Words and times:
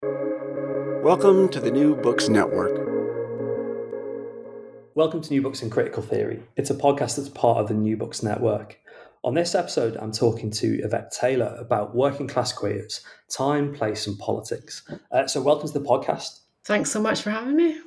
Welcome 0.00 1.48
to 1.48 1.58
the 1.58 1.72
New 1.72 1.96
Books 1.96 2.28
Network. 2.28 2.86
Welcome 4.94 5.22
to 5.22 5.30
New 5.30 5.42
Books 5.42 5.60
in 5.60 5.70
Critical 5.70 6.04
Theory. 6.04 6.44
It's 6.56 6.70
a 6.70 6.74
podcast 6.74 7.16
that's 7.16 7.28
part 7.28 7.58
of 7.58 7.66
the 7.66 7.74
New 7.74 7.96
Books 7.96 8.22
Network. 8.22 8.78
On 9.24 9.34
this 9.34 9.56
episode, 9.56 9.96
I'm 9.96 10.12
talking 10.12 10.52
to 10.52 10.80
Yvette 10.84 11.10
Taylor 11.10 11.56
about 11.58 11.96
working 11.96 12.28
class 12.28 12.52
queers, 12.52 13.04
time, 13.28 13.74
place, 13.74 14.06
and 14.06 14.16
politics. 14.20 14.88
Uh, 15.10 15.26
so, 15.26 15.40
welcome 15.40 15.66
to 15.66 15.76
the 15.76 15.84
podcast. 15.84 16.42
Thanks 16.62 16.92
so 16.92 17.02
much 17.02 17.22
for 17.22 17.30
having 17.30 17.56
me. 17.56 17.80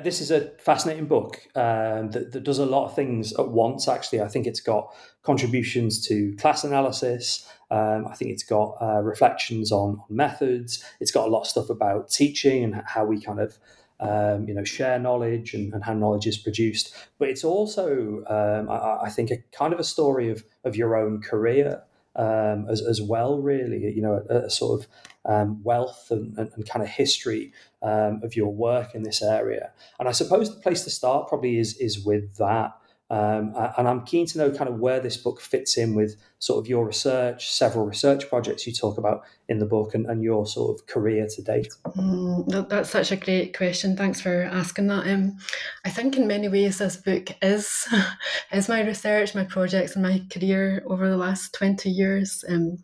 This 0.00 0.20
is 0.20 0.32
a 0.32 0.50
fascinating 0.58 1.06
book 1.06 1.40
um, 1.54 2.10
that, 2.10 2.32
that, 2.32 2.42
does 2.42 2.58
a 2.58 2.66
lot 2.66 2.86
of 2.86 2.96
things 2.96 3.32
at 3.34 3.48
once, 3.48 3.86
actually. 3.86 4.22
I 4.22 4.28
think 4.28 4.48
it's 4.48 4.58
got 4.58 4.92
contributions 5.22 6.04
to 6.08 6.34
class 6.34 6.64
analysis. 6.64 7.48
Um, 7.74 8.06
I 8.06 8.14
think 8.14 8.30
it's 8.30 8.44
got 8.44 8.76
uh, 8.80 9.02
reflections 9.02 9.72
on, 9.72 10.00
on, 10.08 10.16
methods. 10.16 10.84
It's 11.00 11.10
got 11.10 11.26
a 11.26 11.30
lot 11.30 11.40
of 11.40 11.48
stuff 11.48 11.70
about 11.70 12.08
teaching 12.08 12.62
and 12.62 12.82
how 12.86 13.04
we 13.04 13.20
kind 13.20 13.40
of 13.40 13.58
um, 13.98 14.46
you 14.46 14.54
know 14.54 14.62
share 14.62 14.98
knowledge 15.00 15.54
and, 15.54 15.74
and, 15.74 15.82
how 15.82 15.94
knowledge 15.94 16.26
is 16.28 16.38
produced. 16.38 16.94
But 17.18 17.30
it's 17.30 17.42
also, 17.42 18.22
um, 18.28 18.70
I, 18.70 19.06
I, 19.06 19.10
think, 19.10 19.32
a 19.32 19.38
kind 19.50 19.72
of 19.72 19.80
a 19.80 19.84
story 19.84 20.30
of, 20.30 20.44
of 20.62 20.76
your 20.76 20.94
own 20.94 21.20
career 21.20 21.82
um, 22.14 22.66
as, 22.70 22.80
as 22.80 23.02
well, 23.02 23.40
really. 23.40 23.92
You 23.92 24.02
know, 24.02 24.24
a, 24.30 24.46
a 24.46 24.50
sort 24.50 24.80
of 24.80 24.88
um, 25.24 25.60
wealth 25.64 26.08
and, 26.10 26.38
and, 26.38 26.50
and, 26.54 26.68
kind 26.68 26.84
of 26.84 26.88
history 26.88 27.52
um, 27.82 28.20
of 28.22 28.36
your 28.36 28.52
work 28.52 28.94
in 28.94 29.02
this 29.02 29.20
area. 29.20 29.72
And 29.98 30.08
I 30.08 30.12
suppose 30.12 30.54
the 30.54 30.60
place 30.60 30.84
to 30.84 30.90
start 30.90 31.28
probably 31.28 31.58
is 31.58 31.76
is 31.78 32.04
with 32.04 32.36
that. 32.36 32.72
Um, 33.10 33.54
and 33.76 33.86
I'm 33.86 34.04
keen 34.06 34.26
to 34.26 34.38
know 34.38 34.50
kind 34.50 34.68
of 34.68 34.80
where 34.80 34.98
this 34.98 35.16
book 35.16 35.40
fits 35.40 35.76
in 35.76 35.94
with 35.94 36.16
sort 36.38 36.58
of 36.58 36.68
your 36.68 36.86
research, 36.86 37.52
several 37.52 37.84
research 37.84 38.28
projects 38.28 38.66
you 38.66 38.72
talk 38.72 38.96
about 38.96 39.22
in 39.48 39.58
the 39.58 39.66
book, 39.66 39.94
and, 39.94 40.06
and 40.06 40.22
your 40.22 40.46
sort 40.46 40.74
of 40.78 40.86
career 40.86 41.26
to 41.28 41.42
date. 41.42 41.68
Mm, 41.86 42.68
that's 42.68 42.90
such 42.90 43.12
a 43.12 43.16
great 43.16 43.56
question. 43.56 43.96
Thanks 43.96 44.22
for 44.22 44.42
asking 44.44 44.86
that. 44.86 45.06
Um, 45.06 45.36
I 45.84 45.90
think 45.90 46.16
in 46.16 46.26
many 46.26 46.48
ways 46.48 46.78
this 46.78 46.96
book 46.96 47.28
is 47.42 47.86
is 48.52 48.68
my 48.68 48.82
research, 48.82 49.34
my 49.34 49.44
projects, 49.44 49.94
and 49.94 50.02
my 50.02 50.22
career 50.32 50.82
over 50.86 51.08
the 51.08 51.18
last 51.18 51.52
twenty 51.52 51.90
years. 51.90 52.42
Um, 52.48 52.82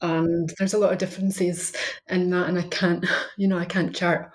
and 0.00 0.52
there's 0.58 0.74
a 0.74 0.78
lot 0.78 0.92
of 0.92 0.98
differences 0.98 1.74
in 2.08 2.30
that, 2.30 2.48
and 2.48 2.58
I 2.58 2.62
can't, 2.62 3.04
you 3.36 3.48
know, 3.48 3.58
I 3.58 3.64
can't 3.64 3.94
chart 3.94 4.32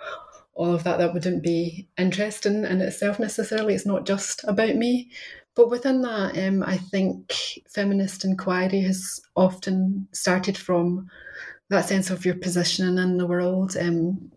all 0.56 0.74
of 0.74 0.84
that. 0.84 0.98
That 0.98 1.14
wouldn't 1.14 1.44
be 1.44 1.88
interesting 1.98 2.64
in 2.64 2.82
itself 2.82 3.20
necessarily. 3.20 3.76
It's 3.76 3.86
not 3.86 4.06
just 4.06 4.44
about 4.46 4.76
me. 4.76 5.12
But 5.56 5.70
within 5.70 6.02
that, 6.02 6.38
um, 6.38 6.64
I 6.64 6.78
think 6.78 7.34
feminist 7.70 8.26
inquiry 8.26 8.82
has 8.82 9.22
often 9.36 10.08
started 10.12 10.58
from 10.58 11.10
that 11.70 11.86
sense 11.86 12.10
of 12.10 12.26
your 12.26 12.36
positioning 12.36 12.98
in 12.98 13.18
the 13.18 13.28
world. 13.28 13.78
Um, 13.80 14.32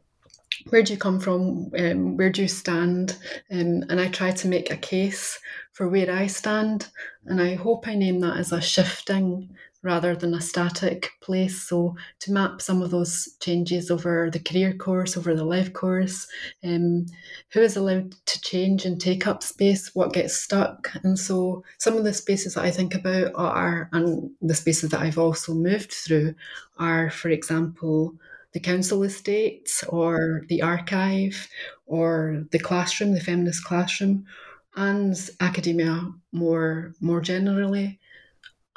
where 0.71 0.83
do 0.83 0.93
you 0.93 0.99
come 0.99 1.21
from? 1.21 1.71
Um, 1.79 2.17
where 2.17 2.31
do 2.31 2.43
you 2.43 2.49
stand? 2.49 3.17
Um, 3.51 3.85
and 3.89 4.01
I 4.01 4.09
try 4.09 4.33
to 4.33 4.49
make 4.49 4.71
a 4.71 4.77
case 4.77 5.39
for 5.73 5.89
where 5.89 6.11
I 6.11 6.27
stand. 6.27 6.89
And 7.25 7.41
I 7.41 7.55
hope 7.55 7.89
I 7.89 7.95
name 7.95 8.21
that 8.21 8.39
as 8.39 8.53
a 8.53 8.61
shifting 8.61 9.51
rather 9.87 10.17
than 10.17 10.35
a 10.35 10.41
static 10.41 11.13
place. 11.23 11.63
So 11.63 11.97
to 12.21 12.33
map 12.33 12.61
some 12.61 12.83
of 12.83 12.91
those 12.91 13.37
changes 13.41 13.89
over 13.91 14.29
the 14.31 14.41
career 14.41 14.75
course, 14.75 15.17
over 15.17 15.35
the 15.35 15.45
life 15.45 15.73
course, 15.73 16.27
um, 16.65 17.07
who 17.53 17.61
is 17.61 17.77
allowed 17.77 18.13
to 18.27 18.41
change 18.41 18.85
and 18.85 19.01
take 19.01 19.29
up 19.29 19.45
space, 19.45 19.95
what 19.95 20.13
gets 20.13 20.37
stuck. 20.37 20.91
And 21.05 21.17
so 21.17 21.63
some 21.79 21.97
of 21.97 22.03
the 22.03 22.13
spaces 22.13 22.55
that 22.55 22.65
I 22.65 22.73
think 22.73 22.97
about 22.97 23.31
are, 23.37 23.89
and 23.93 24.31
the 24.43 24.55
spaces 24.55 24.91
that 24.91 25.01
I've 25.01 25.19
also 25.19 25.55
moved 25.55 25.93
through 25.93 26.35
are, 26.79 27.09
for 27.09 27.29
example, 27.29 28.15
the 28.53 28.61
council 28.61 29.05
estates 29.05 29.85
or 29.85 30.43
the 30.49 30.63
archive 30.63 31.49
or 31.87 32.45
the 32.51 32.59
classroom, 32.59 33.13
the 33.15 33.21
feminist 33.21 33.65
classroom, 33.65 34.27
and 34.75 35.31
academia 35.41 36.13
more 36.33 36.93
more 37.01 37.21
generally. 37.21 38.01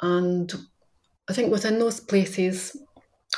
And 0.00 0.52
I 1.30 1.32
think 1.32 1.52
within 1.52 1.78
those 1.78 2.00
places, 2.00 2.76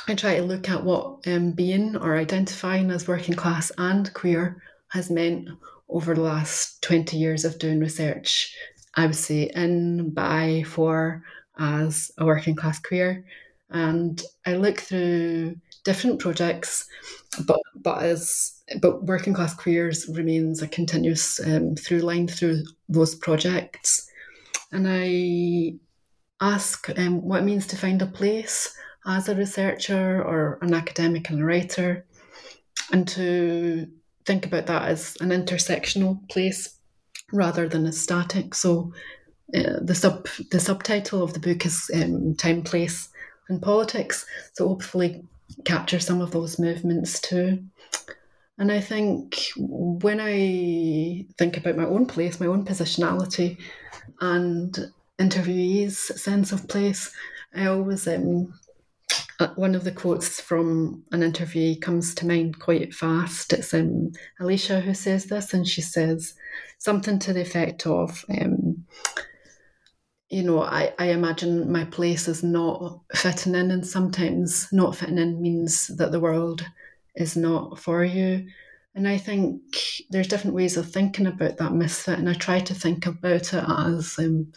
I 0.07 0.15
try 0.15 0.37
to 0.37 0.43
look 0.43 0.67
at 0.67 0.83
what 0.83 1.27
um, 1.27 1.51
being 1.51 1.95
or 1.95 2.17
identifying 2.17 2.89
as 2.89 3.07
working 3.07 3.35
class 3.35 3.71
and 3.77 4.11
queer 4.15 4.63
has 4.87 5.11
meant 5.11 5.49
over 5.89 6.15
the 6.15 6.21
last 6.21 6.81
20 6.81 7.15
years 7.15 7.45
of 7.45 7.59
doing 7.59 7.79
research. 7.79 8.51
I 8.95 9.05
would 9.05 9.15
say 9.15 9.51
in, 9.55 10.09
by, 10.09 10.63
for, 10.65 11.23
as 11.59 12.09
a 12.17 12.25
working 12.25 12.55
class 12.55 12.79
queer. 12.79 13.25
And 13.69 14.19
I 14.43 14.55
look 14.55 14.79
through 14.79 15.57
different 15.83 16.19
projects, 16.19 16.87
but 17.45 17.59
but 17.75 18.01
as 18.01 18.59
but 18.81 19.03
working 19.05 19.35
class 19.35 19.53
queers 19.53 20.07
remains 20.07 20.63
a 20.63 20.67
continuous 20.67 21.39
um, 21.45 21.75
through 21.75 21.99
line 21.99 22.27
through 22.27 22.63
those 22.89 23.13
projects. 23.13 24.09
And 24.71 24.87
I 24.89 25.75
ask 26.43 26.89
um, 26.97 27.21
what 27.21 27.39
it 27.39 27.45
means 27.45 27.65
to 27.67 27.77
find 27.77 28.01
a 28.01 28.05
place 28.05 28.75
as 29.05 29.29
a 29.29 29.35
researcher 29.35 30.21
or 30.23 30.59
an 30.61 30.73
academic 30.73 31.29
and 31.29 31.41
a 31.41 31.45
writer, 31.45 32.05
and 32.91 33.07
to 33.07 33.87
think 34.25 34.45
about 34.45 34.65
that 34.67 34.83
as 34.89 35.17
an 35.21 35.29
intersectional 35.29 36.17
place 36.29 36.79
rather 37.31 37.67
than 37.69 37.85
a 37.85 37.91
static. 37.91 38.55
So 38.55 38.93
uh, 39.55 39.79
the 39.81 39.95
sub 39.95 40.27
the 40.51 40.59
subtitle 40.59 41.23
of 41.23 41.33
the 41.33 41.39
book 41.39 41.65
is 41.65 41.89
um, 41.93 42.35
time, 42.35 42.63
place, 42.63 43.09
and 43.49 43.61
politics. 43.61 44.25
So 44.53 44.67
hopefully 44.67 45.23
capture 45.65 45.99
some 45.99 46.21
of 46.21 46.31
those 46.31 46.59
movements 46.59 47.21
too. 47.21 47.63
And 48.57 48.71
I 48.71 48.81
think 48.81 49.49
when 49.57 50.19
I 50.19 51.25
think 51.37 51.57
about 51.57 51.77
my 51.77 51.85
own 51.85 52.05
place, 52.05 52.39
my 52.39 52.47
own 52.47 52.65
positionality, 52.65 53.57
and 54.21 54.91
interviewees' 55.23 56.17
sense 56.17 56.51
of 56.51 56.67
place. 56.67 57.11
I 57.55 57.67
always 57.67 58.07
um, 58.07 58.53
uh, 59.39 59.49
one 59.55 59.75
of 59.75 59.83
the 59.83 59.91
quotes 59.91 60.39
from 60.39 61.03
an 61.11 61.23
interview 61.23 61.79
comes 61.79 62.13
to 62.15 62.27
mind 62.27 62.59
quite 62.59 62.93
fast. 62.93 63.53
It's 63.53 63.73
um, 63.73 64.11
Alicia 64.39 64.79
who 64.79 64.93
says 64.93 65.25
this, 65.25 65.53
and 65.53 65.67
she 65.67 65.81
says 65.81 66.33
something 66.77 67.19
to 67.19 67.33
the 67.33 67.41
effect 67.41 67.87
of, 67.87 68.25
um, 68.29 68.85
you 70.29 70.43
know, 70.43 70.61
I, 70.61 70.93
I 70.99 71.07
imagine 71.07 71.71
my 71.71 71.85
place 71.85 72.27
is 72.27 72.43
not 72.43 73.01
fitting 73.15 73.55
in, 73.55 73.71
and 73.71 73.85
sometimes 73.85 74.67
not 74.71 74.95
fitting 74.95 75.17
in 75.17 75.41
means 75.41 75.87
that 75.97 76.11
the 76.11 76.19
world 76.19 76.65
is 77.15 77.35
not 77.35 77.79
for 77.79 78.03
you. 78.03 78.47
And 78.95 79.07
I 79.07 79.17
think 79.17 79.61
there's 80.11 80.27
different 80.27 80.55
ways 80.55 80.77
of 80.77 80.91
thinking 80.91 81.25
about 81.25 81.57
that 81.57 81.73
misfit, 81.73 82.19
and 82.19 82.29
I 82.29 82.33
try 82.33 82.59
to 82.59 82.75
think 82.75 83.07
about 83.07 83.53
it 83.53 83.63
as 83.67 84.15
um, 84.19 84.53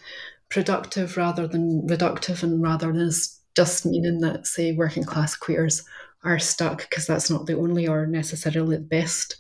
productive 0.49 1.17
rather 1.17 1.47
than 1.47 1.87
reductive 1.89 2.43
and 2.43 2.62
rather 2.62 2.93
than 2.93 3.11
just 3.55 3.87
meaning 3.87 4.21
that, 4.21 4.47
say, 4.47 4.73
working 4.73 5.05
class 5.05 5.34
queers 5.34 5.84
are 6.25 6.39
stuck 6.39 6.89
because 6.89 7.06
that's 7.06 7.31
not 7.31 7.47
the 7.47 7.56
only 7.56 7.87
or 7.87 8.06
necessarily 8.06 8.76
the 8.76 8.82
best 8.82 9.37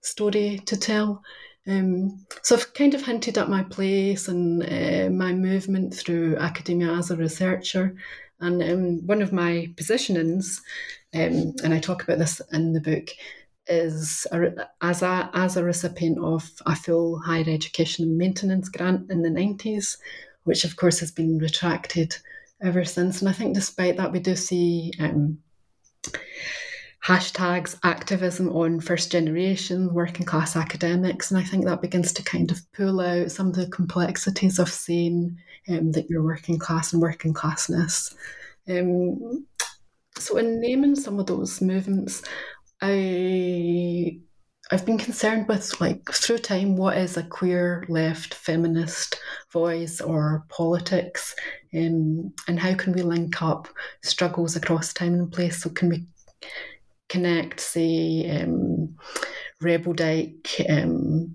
story 0.00 0.60
to 0.66 0.76
tell. 0.76 1.22
Um, 1.66 2.24
so 2.42 2.56
I've 2.56 2.72
kind 2.72 2.94
of 2.94 3.04
hinted 3.04 3.36
at 3.36 3.50
my 3.50 3.62
place 3.64 4.28
and 4.28 4.62
uh, 4.62 5.10
my 5.10 5.32
movement 5.32 5.94
through 5.94 6.36
academia 6.38 6.92
as 6.92 7.10
a 7.10 7.16
researcher. 7.16 7.96
And 8.40 8.62
um, 8.62 9.06
one 9.06 9.20
of 9.20 9.32
my 9.32 9.68
positionings, 9.74 10.60
um, 11.14 11.54
and 11.62 11.74
I 11.74 11.80
talk 11.80 12.02
about 12.02 12.18
this 12.18 12.40
in 12.52 12.72
the 12.72 12.80
book, 12.80 13.10
is 13.66 14.26
a, 14.32 14.66
as 14.80 15.02
a 15.02 15.28
as 15.34 15.56
a 15.58 15.64
recipient 15.64 16.18
of 16.24 16.50
a 16.64 16.74
full 16.74 17.18
higher 17.18 17.44
education 17.46 18.16
maintenance 18.16 18.70
grant 18.70 19.10
in 19.10 19.20
the 19.22 19.28
nineties, 19.28 19.98
which 20.48 20.64
of 20.64 20.76
course 20.76 20.98
has 20.98 21.12
been 21.12 21.38
retracted 21.38 22.16
ever 22.62 22.84
since. 22.84 23.20
And 23.20 23.28
I 23.28 23.32
think 23.32 23.54
despite 23.54 23.96
that, 23.98 24.10
we 24.10 24.18
do 24.18 24.34
see 24.34 24.92
um, 24.98 25.38
hashtags 27.04 27.78
activism 27.84 28.48
on 28.50 28.80
first 28.80 29.12
generation 29.12 29.94
working 29.94 30.26
class 30.26 30.56
academics. 30.56 31.30
And 31.30 31.38
I 31.38 31.44
think 31.44 31.64
that 31.64 31.82
begins 31.82 32.12
to 32.14 32.22
kind 32.22 32.50
of 32.50 32.60
pull 32.72 33.00
out 33.00 33.30
some 33.30 33.48
of 33.48 33.54
the 33.54 33.68
complexities 33.68 34.58
of 34.58 34.68
saying 34.68 35.36
um, 35.68 35.92
that 35.92 36.08
you're 36.10 36.22
working 36.22 36.58
class 36.58 36.92
and 36.92 37.00
working 37.00 37.34
classness. 37.34 38.14
Um, 38.68 39.46
so 40.18 40.36
in 40.38 40.60
naming 40.60 40.96
some 40.96 41.20
of 41.20 41.26
those 41.26 41.60
movements, 41.60 42.22
I 42.80 44.18
I've 44.70 44.84
been 44.84 44.98
concerned 44.98 45.48
with 45.48 45.80
like 45.80 46.10
through 46.12 46.38
time 46.38 46.76
what 46.76 46.98
is 46.98 47.16
a 47.16 47.22
queer 47.22 47.86
left 47.88 48.34
feminist 48.34 49.18
voice 49.50 49.98
or 50.00 50.44
politics, 50.50 51.34
um, 51.74 52.34
and 52.46 52.60
how 52.60 52.74
can 52.74 52.92
we 52.92 53.00
link 53.00 53.40
up 53.40 53.68
struggles 54.02 54.56
across 54.56 54.92
time 54.92 55.14
and 55.14 55.32
place? 55.32 55.62
So 55.62 55.70
can 55.70 55.88
we 55.88 56.04
connect, 57.08 57.60
say, 57.60 58.42
um, 58.42 58.94
Rebel 59.62 59.94
Dyke 59.94 60.66
um, 60.68 61.34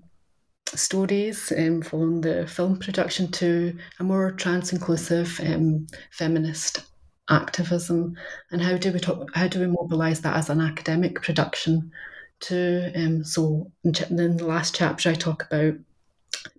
stories 0.66 1.52
um, 1.58 1.82
following 1.82 2.20
the 2.20 2.46
film 2.46 2.78
production 2.78 3.32
to 3.32 3.76
a 3.98 4.04
more 4.04 4.30
trans 4.30 4.72
inclusive 4.72 5.40
um, 5.44 5.88
feminist 6.12 6.84
activism, 7.30 8.16
and 8.52 8.62
how 8.62 8.76
do 8.76 8.92
we 8.92 9.00
talk? 9.00 9.28
How 9.34 9.48
do 9.48 9.58
we 9.58 9.66
mobilise 9.66 10.20
that 10.20 10.36
as 10.36 10.50
an 10.50 10.60
academic 10.60 11.20
production? 11.20 11.90
To 12.40 12.92
um, 12.94 13.24
so 13.24 13.70
in 13.84 13.92
the 13.92 14.44
last 14.44 14.74
chapter, 14.74 15.10
I 15.10 15.14
talk 15.14 15.46
about 15.46 15.74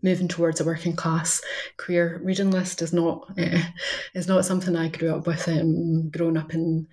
moving 0.02 0.28
towards 0.28 0.60
a 0.60 0.66
working 0.66 0.96
class 0.96 1.42
queer 1.78 2.20
reading 2.24 2.50
list 2.50 2.82
is 2.82 2.94
not 2.94 3.28
uh, 3.38 3.62
is 4.14 4.28
not 4.28 4.46
something 4.46 4.76
I 4.76 4.90
grew 4.90 5.16
up 5.16 5.28
with. 5.28 5.48
Um, 5.48 6.10
growing 6.10 6.38
up 6.38 6.54
in 6.54 6.88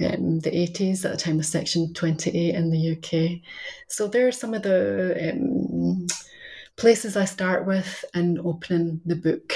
um, 0.00 0.40
the 0.40 0.50
80s 0.50 1.04
at 1.04 1.10
the 1.10 1.16
time 1.16 1.38
of 1.38 1.46
Section 1.46 1.92
28 1.92 2.54
in 2.54 2.70
the 2.70 2.92
UK. 2.92 3.40
So 3.88 4.06
there 4.06 4.28
are 4.28 4.32
some 4.32 4.54
of 4.54 4.62
the 4.62 5.32
um, 5.32 6.06
places 6.76 7.16
I 7.16 7.24
start 7.24 7.66
with 7.66 8.04
in 8.14 8.38
opening 8.38 9.00
the 9.04 9.16
book. 9.16 9.54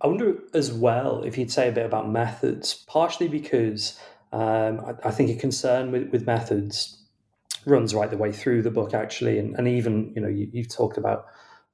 I 0.00 0.06
wonder 0.06 0.38
as 0.54 0.72
well 0.72 1.22
if 1.22 1.36
you'd 1.36 1.50
say 1.50 1.68
a 1.68 1.72
bit 1.72 1.86
about 1.86 2.10
methods, 2.10 2.84
partially 2.86 3.28
because 3.28 3.98
um, 4.32 4.80
I, 4.80 5.08
I, 5.08 5.10
think 5.10 5.30
a 5.30 5.40
concern 5.40 5.90
with, 5.90 6.10
with 6.10 6.26
methods 6.26 7.02
runs 7.64 7.94
right 7.94 8.10
the 8.10 8.16
way 8.16 8.32
through 8.32 8.62
the 8.62 8.70
book, 8.70 8.94
actually, 8.94 9.38
and, 9.38 9.54
and 9.56 9.66
even 9.68 10.12
you 10.14 10.20
know 10.20 10.28
you, 10.28 10.50
have 10.56 10.68
talked 10.68 10.98
about 10.98 11.26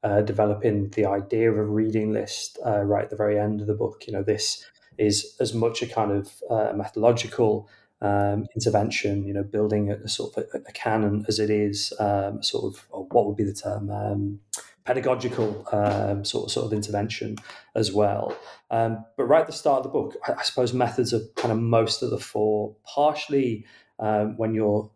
uh, 0.03 0.21
developing 0.23 0.91
the 0.91 1.07
idea 1.07 1.51
of 1.51 1.59
a 1.59 1.65
reading 1.65 2.13
list 2.13 2.59
uh, 2.65 2.83
right 2.83 3.05
at 3.05 3.11
the 3.11 3.17
very 3.17 3.39
end 3.39 3.61
of 3.61 3.67
the 3.67 3.75
book. 3.75 4.05
You 4.07 4.13
know, 4.13 4.23
this 4.23 4.65
is 4.99 5.35
as 5.41 5.55
much 5.55 5.83
a 5.83 5.87
kind 5.87 6.13
of 6.13 6.33
uh, 6.51 6.73
methodological 6.75 7.69
um, 8.01 8.47
intervention, 8.55 9.25
you 9.25 9.33
know, 9.33 9.43
building 9.43 9.91
a, 9.91 9.97
a 9.97 10.09
sort 10.09 10.37
of 10.37 10.45
a, 10.55 10.59
a, 10.69 10.73
canon 10.73 11.25
as 11.27 11.39
it 11.39 11.51
is 11.51 11.93
um, 11.99 12.43
sort 12.43 12.65
of 12.65 12.87
what 12.91 13.27
would 13.27 13.37
be 13.37 13.45
the 13.45 13.55
term 13.55 13.91
um, 13.91 14.41
pedagogical 14.85 15.67
um, 15.73 16.25
sort 16.25 16.47
of 16.47 16.53
sort 16.53 16.67
of 16.67 16.73
intervention 16.73 17.37
as 17.75 17.93
well. 17.93 18.37
Um, 18.71 19.05
but 19.17 19.25
right 19.25 19.41
at 19.41 19.47
the 19.47 19.53
start 19.53 19.79
of 19.79 19.83
the 19.85 19.89
book, 19.89 20.17
I, 20.27 20.35
I, 20.39 20.43
suppose 20.43 20.73
methods 20.73 21.15
are 21.15 21.21
kind 21.37 21.53
of 21.53 21.59
most 21.59 22.03
of 22.03 22.11
the 22.11 22.19
fore. 22.19 22.77
Partially 22.85 23.65
um, 23.99 24.37
when 24.37 24.55
you're 24.55 24.91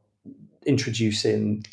introducing, 0.67 1.65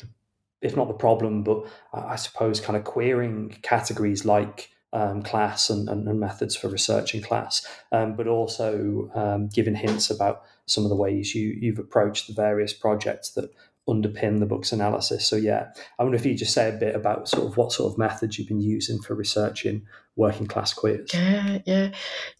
if 0.62 0.76
not 0.76 0.88
the 0.88 0.94
problem, 0.94 1.42
but 1.42 1.66
I 1.92 2.16
suppose 2.16 2.60
kind 2.60 2.76
of 2.76 2.84
queering 2.84 3.58
categories 3.62 4.24
like 4.24 4.70
um, 4.92 5.22
class 5.22 5.68
and, 5.68 5.88
and, 5.88 6.08
and, 6.08 6.18
methods 6.18 6.56
for 6.56 6.68
researching 6.68 7.20
class, 7.20 7.66
um, 7.92 8.14
but 8.14 8.26
also 8.26 9.10
um, 9.14 9.48
giving 9.48 9.74
hints 9.74 10.10
about 10.10 10.42
some 10.64 10.84
of 10.84 10.90
the 10.90 10.96
ways 10.96 11.34
you, 11.34 11.56
you've 11.60 11.78
approached 11.78 12.28
the 12.28 12.32
various 12.32 12.72
projects 12.72 13.30
that 13.30 13.50
underpin 13.88 14.40
the 14.40 14.46
book's 14.46 14.72
analysis. 14.72 15.26
So, 15.26 15.36
yeah, 15.36 15.68
I 15.98 16.02
wonder 16.02 16.16
if 16.16 16.26
you 16.26 16.34
just 16.34 16.52
say 16.52 16.68
a 16.68 16.72
bit 16.72 16.94
about 16.94 17.28
sort 17.28 17.46
of 17.46 17.56
what 17.56 17.72
sort 17.72 17.92
of 17.92 17.98
methods 17.98 18.38
you've 18.38 18.48
been 18.48 18.60
using 18.60 19.00
for 19.00 19.14
researching 19.14 19.86
working 20.16 20.46
class 20.46 20.72
queers. 20.72 21.10
Yeah, 21.12 21.58
yeah. 21.66 21.90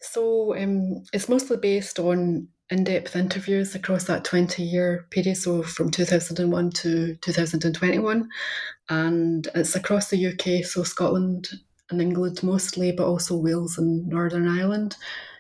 So, 0.01 0.57
um, 0.57 1.05
it's 1.13 1.29
mostly 1.29 1.57
based 1.57 1.99
on 1.99 2.49
in 2.69 2.83
depth 2.83 3.15
interviews 3.15 3.75
across 3.77 4.05
that 4.05 4.25
20 4.25 4.63
year 4.63 5.07
period, 5.11 5.37
so 5.37 5.63
from 5.63 5.91
2001 5.91 6.71
to 6.71 7.15
2021. 7.17 8.29
And 8.89 9.49
it's 9.55 9.77
across 9.77 10.11
the 10.11 10.27
UK, 10.27 10.65
so 10.65 10.83
Scotland, 10.83 11.49
and 11.91 12.01
England 12.01 12.43
mostly, 12.43 12.93
but 12.93 13.07
also 13.07 13.37
Wales 13.37 13.79
and 13.79 14.07
Northern 14.09 14.49
Ireland. 14.49 14.97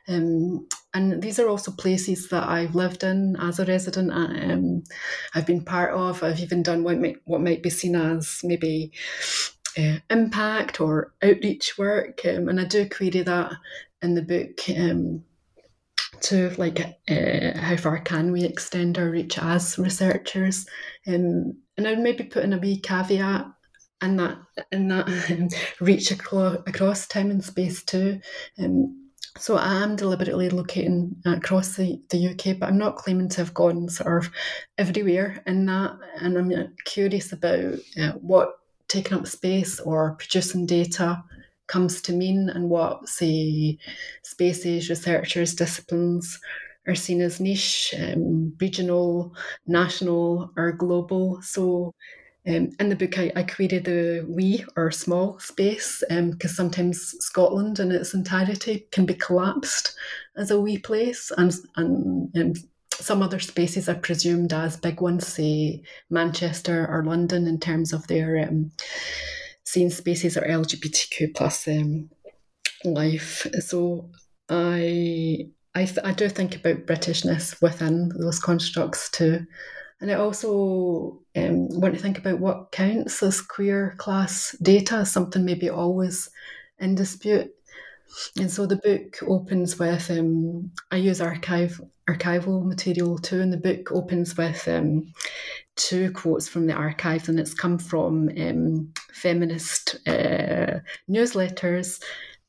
Um, 0.08 0.68
and 0.96 1.20
these 1.20 1.38
are 1.38 1.48
also 1.48 1.72
places 1.72 2.28
that 2.30 2.48
I've 2.48 2.74
lived 2.74 3.04
in 3.04 3.36
as 3.38 3.58
a 3.58 3.66
resident. 3.66 4.10
Um, 4.12 4.82
I've 5.34 5.44
been 5.44 5.62
part 5.62 5.92
of. 5.92 6.22
I've 6.22 6.40
even 6.40 6.62
done 6.62 6.84
what 6.84 6.98
might, 6.98 7.18
what 7.24 7.42
might 7.42 7.62
be 7.62 7.68
seen 7.68 7.94
as 7.94 8.40
maybe 8.42 8.92
uh, 9.76 9.98
impact 10.08 10.80
or 10.80 11.12
outreach 11.22 11.76
work. 11.76 12.24
Um, 12.24 12.48
and 12.48 12.58
I 12.58 12.64
do 12.64 12.88
query 12.88 13.20
that 13.20 13.52
in 14.00 14.14
the 14.14 14.22
book 14.22 14.74
um, 14.74 15.22
to 16.22 16.54
like 16.56 16.80
uh, 16.80 17.58
how 17.60 17.76
far 17.76 17.98
can 17.98 18.32
we 18.32 18.44
extend 18.44 18.96
our 18.96 19.10
reach 19.10 19.38
as 19.38 19.78
researchers. 19.78 20.66
Um, 21.06 21.58
and 21.76 21.86
I'd 21.86 21.98
maybe 21.98 22.24
put 22.24 22.42
in 22.44 22.54
a 22.54 22.58
wee 22.58 22.80
caveat 22.80 23.44
and 24.00 24.18
that 24.18 24.38
and 24.72 24.90
that 24.90 25.74
reach 25.80 26.10
across, 26.10 26.56
across 26.66 27.06
time 27.06 27.30
and 27.30 27.44
space 27.44 27.84
too. 27.84 28.18
Um, 28.58 29.05
so 29.38 29.56
I 29.56 29.82
am 29.82 29.96
deliberately 29.96 30.48
locating 30.50 31.16
across 31.24 31.76
the, 31.76 32.00
the 32.10 32.28
UK, 32.28 32.58
but 32.58 32.68
I'm 32.68 32.78
not 32.78 32.96
claiming 32.96 33.28
to 33.30 33.38
have 33.38 33.54
gone 33.54 33.88
sort 33.88 34.24
of 34.24 34.32
everywhere 34.78 35.42
in 35.46 35.66
that. 35.66 35.96
And 36.20 36.38
I'm 36.38 36.50
uh, 36.50 36.64
curious 36.84 37.32
about 37.32 37.74
uh, 38.00 38.12
what 38.12 38.50
taking 38.88 39.18
up 39.18 39.26
space 39.26 39.80
or 39.80 40.14
producing 40.14 40.66
data 40.66 41.22
comes 41.66 42.00
to 42.02 42.12
mean 42.12 42.48
and 42.48 42.70
what, 42.70 43.08
say, 43.08 43.78
spaces, 44.22 44.88
researchers, 44.88 45.54
disciplines 45.54 46.38
are 46.86 46.94
seen 46.94 47.20
as 47.20 47.40
niche, 47.40 47.94
um, 47.98 48.54
regional, 48.60 49.34
national, 49.66 50.52
or 50.56 50.72
global. 50.72 51.42
So 51.42 51.94
um, 52.48 52.70
in 52.78 52.88
the 52.88 52.96
book, 52.96 53.18
I, 53.18 53.32
I, 53.34 53.42
created 53.42 53.84
the 53.84 54.24
wee 54.28 54.64
or 54.76 54.90
small 54.90 55.38
space 55.40 56.02
because 56.08 56.50
um, 56.50 56.54
sometimes 56.54 57.14
Scotland 57.18 57.80
in 57.80 57.90
its 57.90 58.14
entirety 58.14 58.86
can 58.92 59.04
be 59.04 59.14
collapsed 59.14 59.96
as 60.36 60.50
a 60.50 60.60
wee 60.60 60.78
place, 60.78 61.32
and, 61.36 61.52
and 61.76 62.36
um, 62.36 62.52
some 62.92 63.22
other 63.22 63.40
spaces 63.40 63.88
are 63.88 63.96
presumed 63.96 64.52
as 64.52 64.76
big 64.76 65.00
ones, 65.00 65.26
say 65.26 65.82
Manchester 66.08 66.86
or 66.88 67.04
London, 67.04 67.46
in 67.46 67.58
terms 67.58 67.92
of 67.92 68.06
their 68.06 68.48
um, 68.48 68.70
scene 69.64 69.90
spaces 69.90 70.36
or 70.36 70.42
LGBTQ 70.42 71.34
plus 71.34 71.66
um, 71.66 72.08
life. 72.84 73.46
So 73.60 74.10
I 74.48 75.48
I, 75.76 75.86
I 76.04 76.12
do 76.12 76.30
think 76.30 76.56
about 76.56 76.86
Britishness 76.86 77.60
within 77.60 78.08
those 78.18 78.40
constructs 78.40 79.10
too. 79.10 79.46
And 80.00 80.10
I 80.10 80.14
also 80.14 81.20
um, 81.34 81.68
want 81.80 81.94
to 81.94 82.00
think 82.00 82.18
about 82.18 82.38
what 82.38 82.70
counts 82.72 83.22
as 83.22 83.40
queer 83.40 83.94
class 83.96 84.54
data, 84.60 85.06
something 85.06 85.44
maybe 85.44 85.70
always 85.70 86.30
in 86.78 86.94
dispute. 86.94 87.50
And 88.38 88.50
so 88.50 88.66
the 88.66 88.76
book 88.76 89.18
opens 89.26 89.78
with 89.78 90.10
um, 90.10 90.70
I 90.90 90.96
use 90.96 91.20
archive 91.20 91.80
archival 92.08 92.64
material 92.64 93.18
too, 93.18 93.40
and 93.40 93.52
the 93.52 93.56
book 93.56 93.90
opens 93.90 94.36
with 94.36 94.66
um, 94.68 95.12
two 95.74 96.12
quotes 96.12 96.48
from 96.48 96.66
the 96.66 96.72
archives, 96.72 97.28
and 97.28 97.40
it's 97.40 97.54
come 97.54 97.78
from 97.78 98.30
um, 98.38 98.92
feminist 99.12 99.96
uh, 100.06 100.78
newsletters 101.10 102.00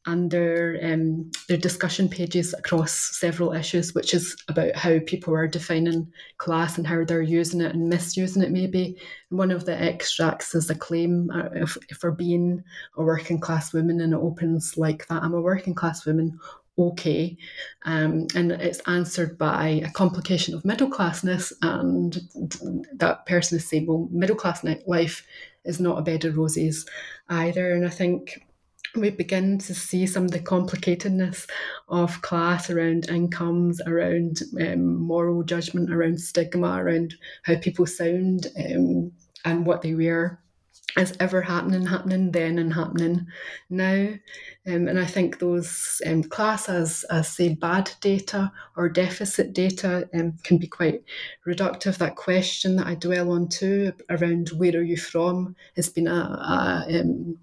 and 0.07 0.31
their 0.31 0.79
um, 0.81 1.29
their 1.47 1.57
discussion 1.57 2.07
pages 2.07 2.53
across 2.53 2.93
several 2.93 3.53
issues, 3.53 3.93
which 3.93 4.13
is 4.13 4.35
about 4.47 4.73
how 4.75 4.99
people 5.05 5.35
are 5.35 5.47
defining 5.47 6.11
class 6.37 6.77
and 6.77 6.87
how 6.87 7.03
they're 7.03 7.21
using 7.21 7.61
it 7.61 7.75
and 7.75 7.89
misusing 7.89 8.41
it. 8.41 8.51
Maybe 8.51 8.97
one 9.29 9.51
of 9.51 9.65
the 9.65 9.79
extracts 9.79 10.55
is 10.55 10.69
a 10.69 10.75
claim 10.75 11.29
uh, 11.31 11.65
for 11.99 12.11
being 12.11 12.63
a 12.95 13.03
working 13.03 13.39
class 13.39 13.73
woman, 13.73 13.99
and 13.99 14.13
it 14.13 14.17
opens 14.17 14.77
like 14.77 15.05
that: 15.07 15.21
"I'm 15.21 15.33
a 15.33 15.41
working 15.41 15.75
class 15.75 16.05
woman." 16.05 16.39
Okay, 16.79 17.35
um, 17.85 18.27
and 18.35 18.51
it's 18.51 18.81
answered 18.87 19.37
by 19.37 19.81
a 19.83 19.91
complication 19.91 20.53
of 20.53 20.63
middle 20.63 20.89
classness, 20.89 21.51
and 21.61 22.21
that 22.93 23.25
person 23.25 23.57
is 23.57 23.67
saying, 23.67 23.87
"Well, 23.87 24.07
middle 24.11 24.37
class 24.37 24.63
life 24.85 25.25
is 25.65 25.81
not 25.81 25.97
a 25.97 26.03
bed 26.03 26.23
of 26.23 26.37
roses 26.37 26.85
either." 27.29 27.73
And 27.73 27.85
I 27.85 27.89
think 27.89 28.46
we 28.95 29.09
begin 29.09 29.57
to 29.59 29.73
see 29.75 30.07
some 30.07 30.25
of 30.25 30.31
the 30.31 30.39
complicatedness 30.39 31.47
of 31.87 32.21
class 32.21 32.69
around 32.69 33.09
incomes, 33.09 33.81
around 33.81 34.41
um, 34.59 34.95
moral 34.95 35.43
judgment, 35.43 35.91
around 35.91 36.19
stigma, 36.19 36.81
around 36.81 37.13
how 37.43 37.55
people 37.57 37.85
sound 37.85 38.47
um, 38.57 39.11
and 39.45 39.65
what 39.65 39.81
they 39.81 39.93
wear 39.93 40.39
is 40.97 41.15
ever 41.19 41.41
happening, 41.41 41.85
happening 41.85 42.31
then 42.31 42.57
and 42.57 42.73
happening 42.73 43.27
now. 43.69 44.07
Um, 44.65 44.87
and 44.87 44.99
I 44.99 45.05
think 45.05 45.39
those 45.39 46.01
um, 46.05 46.23
class 46.23 46.69
as, 46.69 47.05
as, 47.11 47.27
say, 47.29 47.53
bad 47.53 47.91
data 48.01 48.51
or 48.75 48.89
deficit 48.89 49.53
data 49.53 50.09
um, 50.13 50.33
can 50.43 50.57
be 50.57 50.67
quite 50.67 51.03
reductive. 51.45 51.97
That 51.97 52.15
question 52.15 52.75
that 52.77 52.87
I 52.87 52.95
dwell 52.95 53.31
on 53.31 53.47
too 53.47 53.93
around 54.09 54.49
where 54.49 54.75
are 54.75 54.81
you 54.81 54.97
from 54.97 55.55
has 55.75 55.89
been 55.89 56.07
a, 56.07 56.11
a 56.11 57.01
um, 57.01 57.37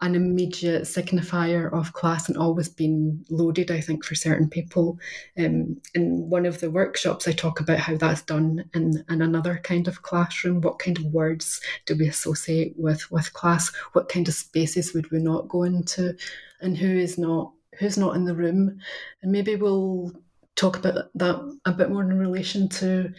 an 0.00 0.14
immediate 0.14 0.82
signifier 0.82 1.72
of 1.72 1.92
class 1.92 2.28
and 2.28 2.38
always 2.38 2.68
been 2.68 3.24
loaded, 3.30 3.70
I 3.70 3.80
think, 3.80 4.04
for 4.04 4.14
certain 4.14 4.48
people. 4.48 4.98
Um, 5.36 5.80
in 5.94 6.30
one 6.30 6.46
of 6.46 6.60
the 6.60 6.70
workshops, 6.70 7.26
I 7.26 7.32
talk 7.32 7.58
about 7.58 7.80
how 7.80 7.96
that's 7.96 8.22
done 8.22 8.64
in, 8.74 9.04
in 9.08 9.22
another 9.22 9.60
kind 9.64 9.88
of 9.88 10.02
classroom. 10.02 10.60
What 10.60 10.78
kind 10.78 10.98
of 10.98 11.04
words 11.06 11.60
do 11.86 11.96
we 11.96 12.06
associate 12.06 12.74
with, 12.76 13.10
with 13.10 13.32
class? 13.32 13.74
What 13.92 14.08
kind 14.08 14.28
of 14.28 14.34
spaces 14.34 14.94
would 14.94 15.10
we 15.10 15.18
not 15.18 15.48
go 15.48 15.64
into? 15.64 16.16
And 16.60 16.76
who 16.76 16.96
is 16.96 17.18
not 17.18 17.52
who's 17.78 17.98
not 17.98 18.16
in 18.16 18.24
the 18.24 18.34
room? 18.34 18.78
And 19.22 19.32
maybe 19.32 19.56
we'll 19.56 20.12
talk 20.54 20.76
about 20.76 21.10
that 21.14 21.58
a 21.64 21.72
bit 21.72 21.90
more 21.90 22.02
in 22.02 22.18
relation 22.18 22.68
to 22.68 23.12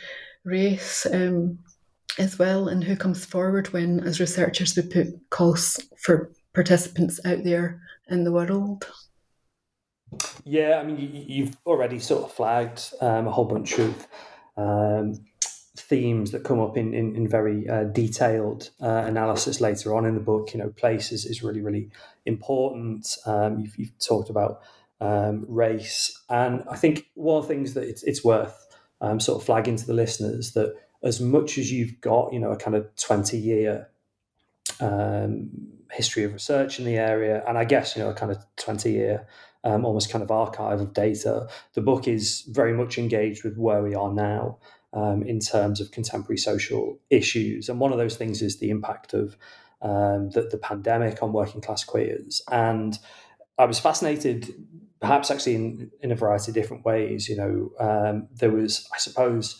race. 0.43 1.05
Um, 1.12 1.59
as 2.17 2.38
well, 2.38 2.67
and 2.67 2.83
who 2.83 2.98
comes 2.98 3.24
forward 3.24 3.71
when, 3.71 4.01
as 4.01 4.19
researchers, 4.19 4.75
we 4.75 4.81
put 4.81 5.07
calls 5.29 5.79
for 5.95 6.29
participants 6.59 7.21
out 7.23 7.41
there 7.45 7.81
in 8.09 8.25
the 8.25 8.33
world? 8.33 8.85
Yeah, 10.43 10.81
I 10.81 10.83
mean, 10.83 11.25
you, 11.27 11.45
have 11.45 11.57
already 11.65 11.99
sort 11.99 12.23
of 12.25 12.33
flagged 12.33 12.93
um, 12.99 13.27
a 13.27 13.31
whole 13.31 13.45
bunch 13.45 13.79
of 13.79 14.07
um, 14.57 15.13
themes 15.77 16.31
that 16.31 16.43
come 16.43 16.59
up 16.59 16.75
in, 16.75 16.93
in, 16.93 17.15
in 17.15 17.29
very 17.29 17.69
uh, 17.69 17.85
detailed 17.85 18.71
uh, 18.81 19.03
analysis 19.05 19.61
later 19.61 19.95
on 19.95 20.05
in 20.05 20.15
the 20.15 20.19
book. 20.19 20.53
You 20.53 20.59
know, 20.59 20.69
places 20.69 21.23
is 21.23 21.41
really, 21.41 21.61
really 21.61 21.91
important. 22.25 23.15
Um, 23.25 23.59
you've, 23.59 23.77
you've, 23.77 23.97
talked 23.99 24.29
about 24.29 24.61
um, 24.99 25.45
race. 25.47 26.11
And 26.29 26.63
I 26.69 26.75
think 26.75 27.05
one 27.13 27.37
of 27.37 27.47
the 27.47 27.53
things 27.53 27.73
that 27.75 27.83
it's, 27.83 28.03
it's 28.03 28.21
worth 28.21 28.67
um, 28.99 29.21
sort 29.21 29.39
of 29.39 29.45
flagging 29.45 29.77
to 29.77 29.87
the 29.87 29.93
listeners 29.93 30.51
that 30.53 30.75
as 31.03 31.21
much 31.21 31.57
as 31.57 31.71
you've 31.71 32.01
got, 32.01 32.33
you 32.33 32.39
know, 32.39 32.51
a 32.51 32.57
kind 32.57 32.75
of 32.75 32.93
20 32.97 33.37
year 33.37 33.87
um, 34.79 35.49
history 35.91 36.23
of 36.23 36.33
research 36.33 36.79
in 36.79 36.85
the 36.85 36.97
area, 36.97 37.43
and 37.47 37.57
I 37.57 37.65
guess 37.65 37.95
you 37.95 38.03
know 38.03 38.09
a 38.09 38.13
kind 38.13 38.31
of 38.31 38.37
twenty 38.55 38.91
year, 38.91 39.27
um, 39.63 39.85
almost 39.85 40.11
kind 40.11 40.23
of 40.23 40.31
archive 40.31 40.79
of 40.81 40.93
data. 40.93 41.47
The 41.73 41.81
book 41.81 42.07
is 42.07 42.43
very 42.47 42.73
much 42.73 42.97
engaged 42.97 43.43
with 43.43 43.57
where 43.57 43.81
we 43.83 43.95
are 43.95 44.13
now 44.13 44.59
um, 44.93 45.23
in 45.23 45.39
terms 45.39 45.81
of 45.81 45.91
contemporary 45.91 46.37
social 46.37 46.99
issues, 47.09 47.69
and 47.69 47.79
one 47.79 47.91
of 47.91 47.97
those 47.97 48.17
things 48.17 48.41
is 48.41 48.59
the 48.59 48.69
impact 48.69 49.13
of 49.13 49.37
um, 49.81 50.29
the, 50.31 50.47
the 50.51 50.57
pandemic 50.57 51.23
on 51.23 51.33
working 51.33 51.61
class 51.61 51.83
queers. 51.83 52.41
And 52.51 52.97
I 53.57 53.65
was 53.65 53.79
fascinated, 53.79 54.53
perhaps 54.99 55.31
actually 55.31 55.55
in 55.55 55.91
in 56.01 56.11
a 56.11 56.15
variety 56.15 56.51
of 56.51 56.55
different 56.55 56.85
ways. 56.85 57.27
You 57.27 57.37
know, 57.37 57.71
um, 57.79 58.27
there 58.33 58.51
was, 58.51 58.87
I 58.93 58.97
suppose 58.97 59.59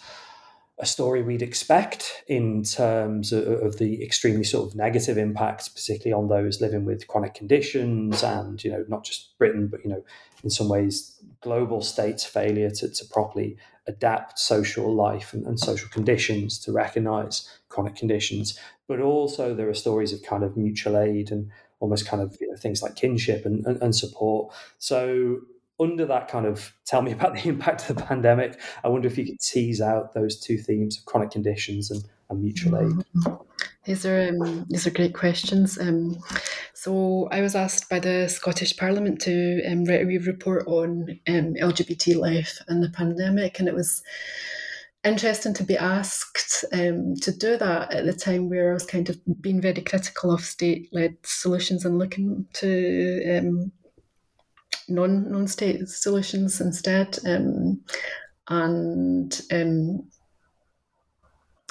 a 0.80 0.86
story 0.86 1.22
we'd 1.22 1.42
expect 1.42 2.24
in 2.28 2.64
terms 2.64 3.34
of, 3.34 3.46
of, 3.48 3.78
the 3.80 4.02
extremely 4.02 4.46
sort 4.46 4.70
of 4.70 4.76
negative 4.78 5.18
impacts, 5.18 5.68
particularly 5.68 6.14
on 6.14 6.30
those 6.30 6.62
living 6.62 6.86
with 6.86 7.08
chronic 7.08 7.34
conditions 7.34 8.24
and, 8.24 8.64
you 8.64 8.72
know, 8.72 8.86
not 8.88 9.04
just 9.04 9.38
Britain, 9.38 9.68
but, 9.68 9.84
you 9.84 9.90
know, 9.90 10.02
in 10.42 10.50
some 10.50 10.70
ways, 10.70 11.22
global 11.42 11.82
states' 11.82 12.24
failure 12.24 12.70
to, 12.70 12.90
to 12.90 13.06
properly 13.06 13.58
adapt 13.88 14.40
social 14.40 14.94
life 14.94 15.34
and, 15.34 15.46
and 15.46 15.60
social 15.60 15.90
conditions 15.90 16.58
to 16.60 16.72
recognize 16.72 17.60
chronic 17.68 17.96
conditions. 17.96 18.58
But 18.88 19.02
also 19.02 19.54
there 19.54 19.68
are 19.68 19.74
stories 19.74 20.14
of 20.14 20.24
kind 20.24 20.44
of 20.44 20.56
mutual 20.56 20.98
aid 20.98 21.30
and 21.30 21.52
almost 21.82 22.08
kind 22.08 22.22
of 22.24 22.38
you 22.40 22.50
know, 22.50 22.56
things 22.56 22.82
like 22.82 22.96
kinship 22.96 23.46
and, 23.46 23.66
and, 23.66 23.82
and 23.82 23.96
support. 23.96 24.54
So 24.78 25.42
under 25.80 26.06
that 26.06 26.28
kind 26.28 26.46
of 26.46 26.74
tell 26.86 27.02
me 27.02 27.12
about 27.12 27.34
the 27.36 27.48
impact 27.50 27.90
of 27.90 27.96
the 27.96 28.04
pandemic, 28.04 28.60
I 28.84 28.90
wonder 28.90 29.08
if 29.08 29.18
you 29.18 29.26
could 29.26 29.40
tease 29.40 29.82
out 29.82 30.14
those 30.14 30.40
two 30.40 30.58
themes 30.58 30.98
of 30.98 31.06
chronic 31.06 31.32
conditions 31.32 31.92
and, 31.92 32.04
and 32.30 32.42
mutual 32.42 32.78
aid. 32.78 32.88
Mm-hmm. 32.88 33.36
These 33.86 34.06
are 34.06 34.30
um, 34.30 34.66
these 34.70 34.86
are 34.86 34.92
great 34.92 35.14
questions. 35.14 35.80
Um, 35.80 36.18
so 36.74 37.28
I 37.32 37.42
was 37.42 37.56
asked 37.56 37.90
by 37.90 38.00
the 38.00 38.28
Scottish 38.28 38.78
Parliament 38.78 39.20
to 39.22 39.62
um, 39.66 39.86
write 39.86 40.02
a 40.02 40.06
report 40.06 40.68
on 40.68 41.20
um, 41.28 41.56
LGBT 41.56 42.16
life 42.18 42.60
and 42.68 42.84
the 42.84 42.90
pandemic, 42.90 43.60
and 43.60 43.68
it 43.68 43.74
was 43.74 44.04
interesting 45.04 45.54
to 45.54 45.64
be 45.64 45.78
asked 45.78 46.66
um, 46.74 47.16
to 47.16 47.32
do 47.32 47.58
that 47.58 47.92
at 47.92 48.06
the 48.06 48.14
time 48.14 48.50
where 48.50 48.72
I 48.72 48.74
was 48.74 48.86
kind 48.86 49.10
of 49.10 49.18
being 49.42 49.62
very 49.62 49.82
critical 49.82 50.32
of 50.32 50.42
state-led 50.42 51.18
solutions 51.24 51.86
and 51.86 51.98
looking 51.98 52.46
to 52.54 53.38
um, 53.38 53.72
non 54.89 55.31
non 55.31 55.48
state 55.48 55.88
solutions 55.88 56.62
instead, 56.62 57.17
um, 57.25 57.81
and 58.48 59.41
um, 59.51 60.08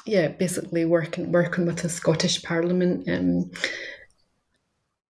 yeah, 0.07 0.29
basically 0.29 0.85
working 0.85 1.33
working 1.33 1.67
with 1.67 1.79
the 1.79 1.89
Scottish 1.89 2.43
Parliament. 2.43 3.09
Um, 3.09 3.51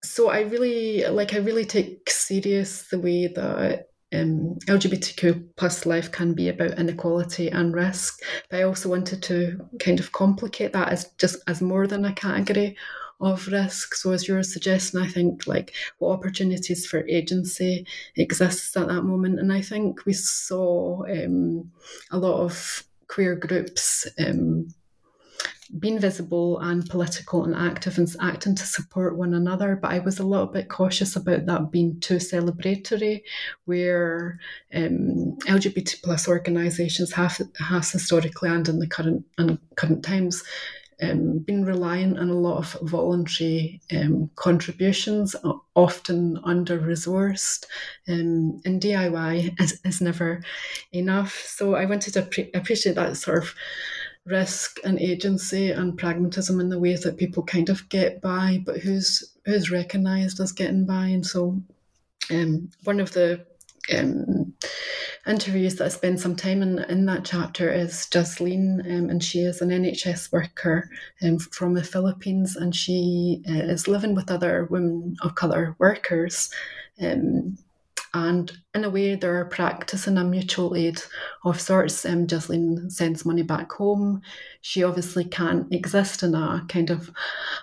so 0.03 0.29
I 0.29 0.41
really 0.41 1.05
like 1.07 1.33
I 1.33 1.37
really 1.37 1.65
take 1.65 2.09
serious 2.09 2.87
the 2.89 2.99
way 2.99 3.27
that 3.27 3.87
um, 4.13 4.57
LGBTQ 4.65 5.49
plus 5.55 5.85
life 5.85 6.11
can 6.11 6.33
be 6.33 6.49
about 6.49 6.79
inequality 6.79 7.49
and 7.49 7.73
risk. 7.73 8.21
But 8.49 8.59
I 8.59 8.63
also 8.63 8.89
wanted 8.89 9.21
to 9.23 9.69
kind 9.79 9.99
of 9.99 10.11
complicate 10.11 10.73
that 10.73 10.89
as 10.89 11.11
just 11.17 11.37
as 11.47 11.61
more 11.61 11.87
than 11.87 12.05
a 12.05 12.13
category 12.13 12.75
of 13.19 13.47
risk. 13.47 13.95
So, 13.95 14.11
as 14.11 14.27
you're 14.27 14.43
suggesting, 14.43 15.01
I 15.01 15.07
think 15.07 15.47
like 15.47 15.73
what 15.97 16.11
opportunities 16.11 16.85
for 16.85 17.07
agency 17.07 17.85
exists 18.15 18.75
at 18.77 18.87
that 18.87 19.03
moment, 19.03 19.39
and 19.39 19.51
I 19.51 19.61
think 19.61 20.05
we 20.05 20.13
saw 20.13 21.03
um, 21.05 21.71
a 22.11 22.17
lot 22.17 22.41
of 22.41 22.83
queer 23.07 23.35
groups. 23.35 24.07
Um, 24.19 24.67
being 25.77 25.99
visible 25.99 26.59
and 26.61 26.89
political 26.89 27.43
and 27.43 27.55
active 27.55 27.99
and 27.99 28.09
acting 28.19 28.55
to 28.55 28.65
support 28.65 29.17
one 29.17 29.35
another. 29.35 29.75
But 29.75 29.91
I 29.91 29.99
was 29.99 30.17
a 30.17 30.25
little 30.25 30.47
bit 30.47 30.67
cautious 30.67 31.15
about 31.15 31.45
that 31.45 31.69
being 31.69 31.99
too 31.99 32.15
celebratory, 32.15 33.21
where 33.65 34.39
um, 34.73 35.37
LGBT 35.41 36.01
plus 36.01 36.27
organisations 36.27 37.13
have 37.13 37.39
has 37.59 37.91
historically 37.91 38.49
and 38.49 38.67
in 38.67 38.79
the 38.79 38.87
current 38.87 39.23
and 39.37 39.59
current 39.75 40.03
times 40.03 40.43
um, 41.01 41.39
been 41.39 41.65
reliant 41.65 42.19
on 42.19 42.29
a 42.29 42.33
lot 42.33 42.57
of 42.57 42.89
voluntary 42.89 43.81
um, 43.91 44.29
contributions, 44.35 45.35
often 45.75 46.39
under 46.43 46.79
resourced, 46.79 47.65
um, 48.07 48.59
and 48.65 48.81
DIY 48.81 49.59
is, 49.61 49.79
is 49.85 50.01
never 50.01 50.41
enough. 50.91 51.33
So 51.33 51.75
I 51.75 51.85
wanted 51.85 52.13
to 52.15 52.23
pre- 52.23 52.51
appreciate 52.53 52.95
that 52.95 53.17
sort 53.17 53.43
of 53.43 53.55
risk 54.25 54.79
and 54.83 54.99
agency 54.99 55.71
and 55.71 55.97
pragmatism 55.97 56.59
in 56.59 56.69
the 56.69 56.79
ways 56.79 57.01
that 57.01 57.17
people 57.17 57.43
kind 57.43 57.69
of 57.69 57.87
get 57.89 58.21
by, 58.21 58.61
but 58.65 58.79
who's 58.79 59.35
who's 59.45 59.71
recognised 59.71 60.39
as 60.39 60.51
getting 60.51 60.85
by. 60.85 61.05
And 61.05 61.25
so, 61.25 61.61
um, 62.29 62.69
one 62.83 62.99
of 62.99 63.13
the 63.13 63.45
um, 63.93 64.53
interviews 65.27 65.75
that 65.75 65.85
I 65.85 65.89
spend 65.89 66.19
some 66.19 66.35
time 66.35 66.61
in, 66.61 66.79
in 66.89 67.05
that 67.05 67.25
chapter 67.25 67.71
is 67.71 68.07
Jasleen, 68.11 68.79
um, 68.85 69.09
and 69.09 69.23
she 69.23 69.39
is 69.39 69.61
an 69.61 69.69
NHS 69.69 70.31
worker 70.31 70.89
um, 71.21 71.39
from 71.39 71.73
the 71.73 71.83
Philippines, 71.83 72.55
and 72.55 72.75
she 72.75 73.43
uh, 73.49 73.53
is 73.53 73.87
living 73.87 74.15
with 74.15 74.31
other 74.31 74.67
women 74.69 75.15
of 75.21 75.35
colour 75.35 75.75
workers. 75.79 76.49
Um, 77.01 77.57
and 78.13 78.51
in 78.73 78.83
a 78.83 78.89
way, 78.89 79.15
they're 79.15 79.45
practicing 79.45 80.17
a 80.17 80.23
mutual 80.23 80.75
aid 80.75 81.01
of 81.43 81.59
sorts. 81.59 82.05
Um, 82.05 82.27
sends 82.89 83.25
money 83.25 83.43
back 83.43 83.71
home. 83.71 84.21
She 84.61 84.83
obviously 84.83 85.25
can't 85.25 85.71
exist 85.73 86.23
in 86.23 86.35
a 86.35 86.65
kind 86.67 86.89
of 86.89 87.11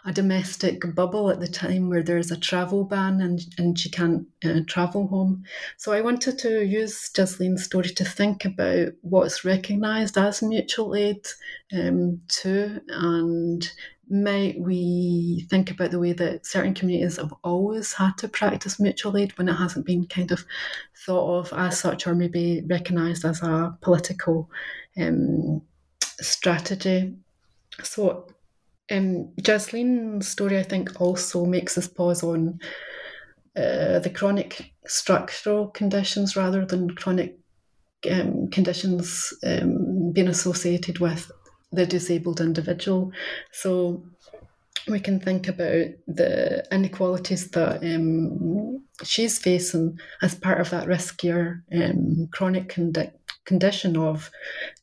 a 0.04 0.12
domestic 0.12 0.94
bubble 0.94 1.30
at 1.30 1.40
the 1.40 1.48
time 1.48 1.88
where 1.88 2.02
there's 2.02 2.30
a 2.30 2.36
travel 2.38 2.84
ban 2.84 3.20
and, 3.20 3.40
and 3.58 3.78
she 3.78 3.90
can't 3.90 4.26
uh, 4.44 4.60
travel 4.66 5.06
home. 5.08 5.44
So 5.76 5.92
I 5.92 6.00
wanted 6.00 6.38
to 6.40 6.64
use 6.64 7.10
Jasleen's 7.12 7.64
story 7.64 7.90
to 7.90 8.04
think 8.04 8.44
about 8.44 8.88
what's 9.02 9.44
recognised 9.44 10.16
as 10.16 10.42
mutual 10.42 10.94
aid 10.94 11.26
um, 11.72 12.20
too, 12.28 12.80
and 12.88 13.68
might 14.08 14.58
we 14.60 15.46
think 15.50 15.70
about 15.70 15.90
the 15.90 15.98
way 15.98 16.12
that 16.12 16.46
certain 16.46 16.74
communities 16.74 17.16
have 17.16 17.34
always 17.42 17.92
had 17.92 18.16
to 18.18 18.28
practice 18.28 18.78
mutual 18.78 19.16
aid 19.16 19.36
when 19.36 19.48
it 19.48 19.54
hasn't 19.54 19.86
been 19.86 20.06
kind 20.06 20.30
of 20.30 20.44
thought 21.04 21.40
of 21.40 21.52
as 21.58 21.80
such 21.80 22.06
or 22.06 22.14
maybe 22.14 22.62
recognised 22.68 23.24
as 23.24 23.42
a 23.42 23.76
political 23.80 24.48
um, 24.98 25.60
strategy? 26.20 27.16
So, 27.82 28.28
um, 28.90 29.32
story, 30.22 30.58
I 30.58 30.62
think, 30.62 31.00
also 31.00 31.44
makes 31.44 31.76
us 31.76 31.88
pause 31.88 32.22
on 32.22 32.60
uh, 33.56 33.98
the 33.98 34.12
chronic 34.14 34.72
structural 34.86 35.68
conditions 35.68 36.36
rather 36.36 36.64
than 36.64 36.94
chronic 36.94 37.38
um, 38.10 38.48
conditions 38.50 39.32
um, 39.44 40.12
being 40.12 40.28
associated 40.28 41.00
with 41.00 41.30
the 41.72 41.86
disabled 41.86 42.40
individual. 42.40 43.12
So 43.52 44.04
we 44.88 45.00
can 45.00 45.18
think 45.18 45.48
about 45.48 45.86
the 46.06 46.64
inequalities 46.70 47.50
that 47.50 47.82
um, 47.82 48.84
she's 49.02 49.38
facing 49.38 49.98
as 50.22 50.34
part 50.34 50.60
of 50.60 50.70
that 50.70 50.86
riskier 50.86 51.62
um, 51.74 52.28
chronic 52.30 52.68
condi- 52.68 53.12
condition 53.44 53.96
of 53.96 54.30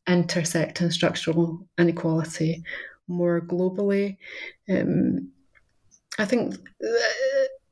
intersecting 0.07 0.91
structural 0.91 1.65
inequality 1.77 2.63
more 3.07 3.41
globally. 3.41 4.17
Um, 4.69 5.31
I 6.17 6.25
think 6.25 6.55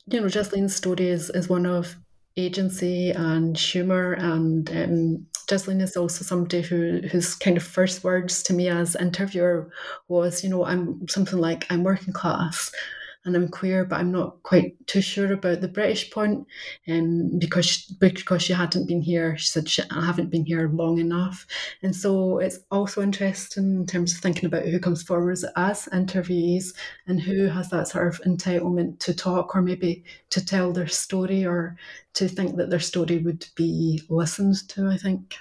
you 0.07 0.19
know, 0.19 0.27
Jasleen's 0.27 0.75
story 0.75 1.09
is, 1.09 1.29
is 1.29 1.49
one 1.49 1.65
of 1.65 1.95
agency 2.37 3.11
and 3.11 3.57
humour 3.57 4.13
and 4.13 4.69
um, 5.51 5.81
is 5.81 5.97
also 5.97 6.23
somebody 6.23 6.61
who 6.61 7.01
whose 7.11 7.35
kind 7.35 7.57
of 7.57 7.63
first 7.63 8.03
words 8.03 8.43
to 8.43 8.53
me 8.53 8.69
as 8.69 8.95
interviewer 8.95 9.71
was, 10.07 10.43
you 10.43 10.49
know, 10.49 10.65
I'm 10.65 11.07
something 11.07 11.39
like 11.39 11.65
I'm 11.69 11.83
working 11.83 12.13
class 12.13 12.71
and 13.25 13.35
I'm 13.35 13.47
queer, 13.47 13.85
but 13.85 13.99
I'm 13.99 14.11
not 14.11 14.41
quite 14.43 14.75
too 14.87 15.01
sure 15.01 15.31
about 15.31 15.61
the 15.61 15.67
British 15.67 16.09
point. 16.11 16.47
Um, 16.87 17.37
because 17.37 17.65
she, 17.65 17.93
because 17.99 18.41
she 18.41 18.53
hadn't 18.53 18.87
been 18.87 19.01
here, 19.01 19.37
she 19.37 19.47
said 19.47 19.69
she, 19.69 19.83
I 19.91 20.05
haven't 20.05 20.31
been 20.31 20.45
here 20.45 20.69
long 20.73 20.97
enough, 20.97 21.45
and 21.83 21.95
so 21.95 22.39
it's 22.39 22.59
also 22.71 23.01
interesting 23.01 23.75
in 23.75 23.85
terms 23.85 24.13
of 24.13 24.19
thinking 24.19 24.45
about 24.45 24.65
who 24.65 24.79
comes 24.79 25.03
forward 25.03 25.37
as 25.55 25.87
interviewees 25.93 26.73
and 27.07 27.21
who 27.21 27.47
has 27.47 27.69
that 27.69 27.87
sort 27.87 28.07
of 28.07 28.21
entitlement 28.21 28.99
to 28.99 29.13
talk 29.13 29.55
or 29.55 29.61
maybe 29.61 30.03
to 30.29 30.43
tell 30.43 30.71
their 30.71 30.87
story 30.87 31.45
or 31.45 31.75
to 32.13 32.27
think 32.27 32.57
that 32.57 32.69
their 32.69 32.79
story 32.79 33.19
would 33.19 33.45
be 33.55 34.01
listened 34.09 34.67
to. 34.69 34.87
I 34.87 34.97
think 34.97 35.35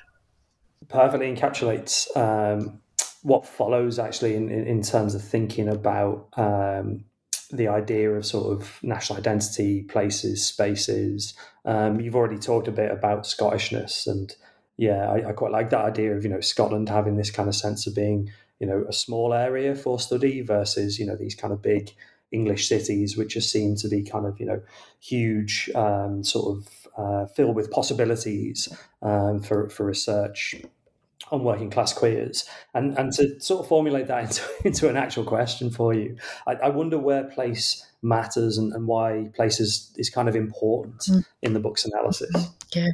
perfectly 0.88 1.34
encapsulates. 1.34 2.14
Um, 2.16 2.80
what 3.22 3.46
follows 3.46 3.98
actually 3.98 4.34
in, 4.34 4.50
in, 4.50 4.82
terms 4.82 5.14
of 5.14 5.22
thinking 5.22 5.68
about 5.68 6.28
um, 6.38 7.04
the 7.52 7.68
idea 7.68 8.10
of 8.12 8.26
sort 8.26 8.52
of 8.52 8.78
national 8.82 9.18
identity, 9.18 9.82
places, 9.82 10.44
spaces. 10.44 11.34
Um, 11.64 12.00
you've 12.00 12.16
already 12.16 12.38
talked 12.38 12.68
a 12.68 12.72
bit 12.72 12.90
about 12.90 13.24
Scottishness, 13.24 14.06
and 14.06 14.34
yeah, 14.76 15.10
I, 15.10 15.28
I, 15.28 15.32
quite 15.32 15.52
like 15.52 15.70
that 15.70 15.84
idea 15.84 16.16
of 16.16 16.24
you 16.24 16.30
know 16.30 16.40
Scotland 16.40 16.88
having 16.88 17.16
this 17.16 17.30
kind 17.30 17.48
of 17.48 17.54
sense 17.54 17.86
of 17.86 17.94
being 17.94 18.30
you 18.58 18.66
know 18.66 18.84
a 18.88 18.92
small 18.92 19.34
area 19.34 19.74
for 19.74 19.98
study 19.98 20.40
versus 20.42 20.98
you 20.98 21.06
know 21.06 21.16
these 21.16 21.34
kind 21.34 21.52
of 21.52 21.62
big 21.62 21.90
English 22.32 22.68
cities, 22.68 23.16
which 23.16 23.34
just 23.34 23.50
seem 23.50 23.76
to 23.76 23.88
be 23.88 24.02
kind 24.02 24.26
of 24.26 24.38
you 24.38 24.46
know 24.46 24.62
huge, 25.00 25.70
um, 25.74 26.22
sort 26.24 26.56
of 26.58 26.88
uh, 26.96 27.26
filled 27.26 27.56
with 27.56 27.70
possibilities 27.70 28.68
um, 29.02 29.40
for 29.40 29.68
for 29.68 29.86
research 29.86 30.62
on 31.30 31.44
working 31.44 31.70
class 31.70 31.92
queers. 31.92 32.48
And 32.74 32.98
and 32.98 33.12
to 33.14 33.40
sort 33.40 33.60
of 33.60 33.68
formulate 33.68 34.06
that 34.08 34.24
into, 34.24 34.42
into 34.64 34.88
an 34.88 34.96
actual 34.96 35.24
question 35.24 35.70
for 35.70 35.94
you 35.94 36.16
I, 36.46 36.54
I 36.54 36.68
wonder 36.70 36.98
where 36.98 37.24
place 37.24 37.89
matters 38.02 38.56
and, 38.56 38.72
and 38.72 38.86
why 38.86 39.28
places 39.34 39.92
is, 39.96 40.10
kind 40.10 40.28
of 40.28 40.34
important 40.34 41.00
mm. 41.02 41.24
in 41.42 41.52
the 41.52 41.60
book's 41.60 41.84
analysis 41.84 42.30
yeah 42.74 42.88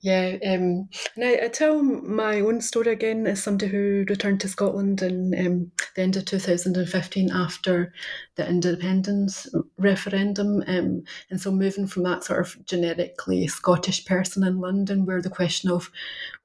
yeah 0.00 0.36
um, 0.44 0.88
and 1.14 1.24
I, 1.24 1.44
I, 1.44 1.48
tell 1.48 1.82
my 1.82 2.40
own 2.40 2.60
story 2.60 2.88
again 2.88 3.26
as 3.26 3.42
somebody 3.42 3.70
who 3.70 4.04
returned 4.08 4.40
to 4.40 4.48
scotland 4.48 5.02
in 5.02 5.34
um, 5.38 5.72
the 5.94 6.02
end 6.02 6.16
of 6.16 6.24
2015 6.24 7.30
after 7.30 7.92
the 8.34 8.48
independence 8.48 9.46
referendum 9.78 10.64
um, 10.66 11.04
and 11.30 11.40
so 11.40 11.50
moving 11.50 11.86
from 11.86 12.02
that 12.02 12.24
sort 12.24 12.40
of 12.40 12.64
generically 12.66 13.46
scottish 13.46 14.04
person 14.04 14.42
in 14.42 14.60
london 14.60 15.06
where 15.06 15.22
the 15.22 15.30
question 15.30 15.70
of 15.70 15.90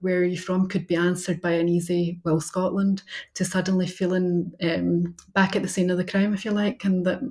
where 0.05 0.19
are 0.19 0.24
you 0.24 0.38
from 0.38 0.67
could 0.67 0.85
be 0.85 0.95
answered 0.95 1.41
by 1.41 1.51
an 1.53 1.67
easy, 1.67 2.19
well, 2.24 2.39
Scotland, 2.39 3.01
to 3.33 3.43
suddenly 3.43 3.88
feeling 3.88 4.51
um, 4.62 5.15
back 5.33 5.55
at 5.55 5.63
the 5.63 5.67
scene 5.67 5.89
of 5.89 5.97
the 5.97 6.05
crime, 6.05 6.31
if 6.31 6.45
you 6.45 6.51
like, 6.51 6.83
and 6.85 7.03
that 7.07 7.21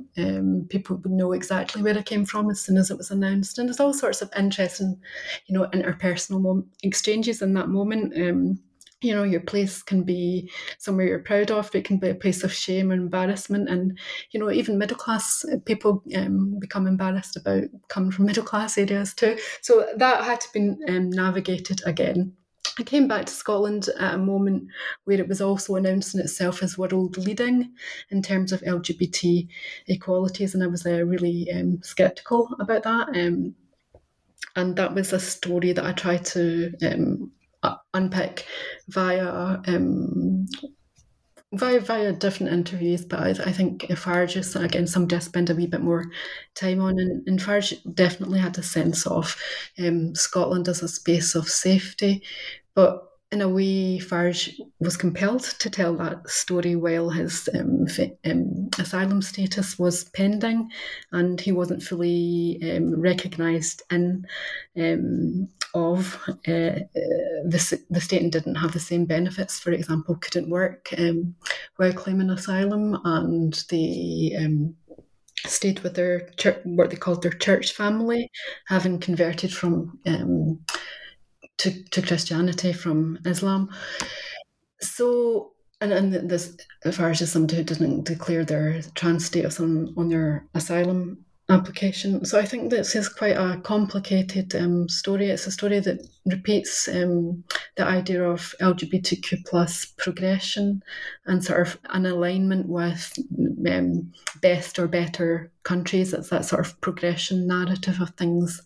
people 0.68 0.96
would 0.96 1.12
know 1.12 1.32
exactly 1.32 1.82
where 1.82 1.96
I 1.96 2.02
came 2.02 2.24
from 2.24 2.50
as 2.50 2.60
soon 2.60 2.76
as 2.76 2.90
it 2.90 2.96
was 2.96 3.10
announced. 3.10 3.58
And 3.58 3.68
there's 3.68 3.80
all 3.80 3.94
sorts 3.94 4.22
of 4.22 4.30
interesting, 4.36 5.00
you 5.46 5.54
know, 5.56 5.66
interpersonal 5.72 6.64
exchanges 6.82 7.42
in 7.42 7.54
that 7.54 7.68
moment. 7.68 8.14
Um, 8.16 8.58
you 9.00 9.14
know, 9.14 9.22
your 9.22 9.40
place 9.40 9.82
can 9.82 10.02
be 10.02 10.50
somewhere 10.78 11.06
you're 11.06 11.18
proud 11.18 11.50
of, 11.50 11.66
but 11.66 11.80
it 11.80 11.84
can 11.84 11.98
be 11.98 12.08
a 12.08 12.14
place 12.14 12.42
of 12.42 12.52
shame 12.52 12.90
and 12.90 13.02
embarrassment. 13.02 13.68
And, 13.68 13.98
you 14.30 14.40
know, 14.40 14.50
even 14.50 14.78
middle 14.78 14.96
class 14.96 15.44
people 15.66 16.02
um, 16.16 16.58
become 16.58 16.86
embarrassed 16.86 17.36
about 17.36 17.64
coming 17.88 18.10
from 18.10 18.24
middle 18.24 18.44
class 18.44 18.78
areas 18.78 19.12
too. 19.12 19.36
So 19.60 19.86
that 19.96 20.24
had 20.24 20.40
to 20.40 20.48
be 20.54 20.74
um, 20.88 21.10
navigated 21.10 21.82
again. 21.84 22.32
I 22.78 22.82
came 22.82 23.06
back 23.06 23.26
to 23.26 23.32
Scotland 23.32 23.88
at 23.98 24.14
a 24.14 24.18
moment 24.18 24.68
where 25.04 25.20
it 25.20 25.28
was 25.28 25.40
also 25.40 25.76
announcing 25.76 26.20
itself 26.20 26.62
as 26.62 26.76
world 26.76 27.16
leading 27.16 27.72
in 28.10 28.20
terms 28.20 28.52
of 28.52 28.62
LGBT 28.62 29.48
equalities, 29.86 30.54
and 30.54 30.62
I 30.62 30.66
was 30.66 30.84
uh, 30.84 31.04
really 31.04 31.48
um, 31.52 31.80
sceptical 31.82 32.48
about 32.58 32.82
that. 32.82 33.08
Um, 33.16 33.54
and 34.56 34.76
that 34.76 34.94
was 34.94 35.12
a 35.12 35.20
story 35.20 35.72
that 35.72 35.84
I 35.84 35.92
tried 35.92 36.24
to 36.26 36.72
um, 36.84 37.32
unpick 37.92 38.46
via 38.88 39.60
um, 39.66 40.46
via 41.52 41.80
via 41.80 42.12
different 42.12 42.52
interviews, 42.52 43.04
but 43.04 43.20
I, 43.20 43.28
I 43.30 43.52
think 43.52 43.82
Farage 43.82 44.62
again 44.62 44.86
somebody 44.86 45.16
I 45.16 45.20
spend 45.20 45.50
a 45.50 45.54
wee 45.54 45.66
bit 45.66 45.80
more 45.80 46.04
time 46.54 46.80
on, 46.80 46.98
and, 46.98 47.26
and 47.26 47.40
Farage 47.40 47.78
definitely 47.94 48.40
had 48.40 48.58
a 48.58 48.62
sense 48.62 49.06
of 49.06 49.36
um, 49.78 50.14
Scotland 50.14 50.68
as 50.68 50.82
a 50.82 50.88
space 50.88 51.34
of 51.34 51.48
safety, 51.48 52.22
but 52.74 53.08
in 53.32 53.40
a 53.40 53.48
way, 53.48 53.98
Farage 53.98 54.60
was 54.78 54.96
compelled 54.96 55.42
to 55.42 55.68
tell 55.68 55.96
that 55.96 56.28
story 56.28 56.76
while 56.76 57.10
his 57.10 57.48
um, 57.52 57.86
um, 58.24 58.68
asylum 58.78 59.22
status 59.22 59.76
was 59.76 60.04
pending 60.04 60.70
and 61.10 61.40
he 61.40 61.50
wasn't 61.50 61.82
fully 61.82 62.60
um, 62.62 63.00
recognised 63.00 63.82
in 63.90 64.24
um, 64.78 65.48
of 65.74 66.16
uh, 66.46 66.52
uh, 66.52 66.84
the, 66.94 67.80
the 67.90 68.00
state 68.00 68.22
and 68.22 68.30
didn't 68.30 68.54
have 68.54 68.72
the 68.72 68.78
same 68.78 69.04
benefits, 69.04 69.58
for 69.58 69.72
example, 69.72 70.14
couldn't 70.20 70.48
work 70.48 70.94
um, 70.96 71.34
while 71.76 71.92
claiming 71.92 72.30
asylum 72.30 72.96
and 73.04 73.64
the 73.68 74.36
um, 74.38 74.76
stayed 75.38 75.80
with 75.80 75.94
their 75.94 76.28
church, 76.36 76.60
what 76.64 76.90
they 76.90 76.96
called 76.96 77.22
their 77.22 77.32
church 77.32 77.72
family, 77.72 78.30
having 78.68 79.00
converted 79.00 79.52
from 79.52 79.98
um, 80.06 80.60
to, 81.58 81.84
to 81.90 82.02
Christianity 82.02 82.72
from 82.72 83.18
Islam. 83.24 83.70
So, 84.80 85.52
and, 85.80 85.92
and 85.92 86.30
this, 86.30 86.56
far 86.92 87.10
as 87.10 87.30
somebody 87.30 87.56
who 87.56 87.64
didn't 87.64 88.04
declare 88.04 88.44
their 88.44 88.82
trans 88.94 89.26
status 89.26 89.60
on, 89.60 89.94
on 89.96 90.08
their 90.08 90.46
asylum 90.54 91.24
application. 91.50 92.24
So 92.24 92.38
I 92.38 92.44
think 92.46 92.70
this 92.70 92.96
is 92.96 93.08
quite 93.08 93.36
a 93.36 93.60
complicated 93.62 94.54
um, 94.54 94.88
story. 94.88 95.28
It's 95.28 95.46
a 95.46 95.50
story 95.50 95.80
that 95.80 96.06
repeats 96.24 96.88
um, 96.88 97.44
the 97.76 97.84
idea 97.84 98.24
of 98.24 98.54
LGBTQ 98.60 99.44
plus 99.44 99.84
progression 99.84 100.82
and 101.26 101.44
sort 101.44 101.66
of 101.66 101.78
an 101.90 102.06
alignment 102.06 102.66
with 102.68 103.12
um, 103.70 104.10
best 104.40 104.78
or 104.78 104.88
better 104.88 105.50
countries. 105.64 106.14
It's 106.14 106.30
that 106.30 106.46
sort 106.46 106.66
of 106.66 106.80
progression 106.80 107.46
narrative 107.46 108.00
of 108.00 108.10
things 108.10 108.62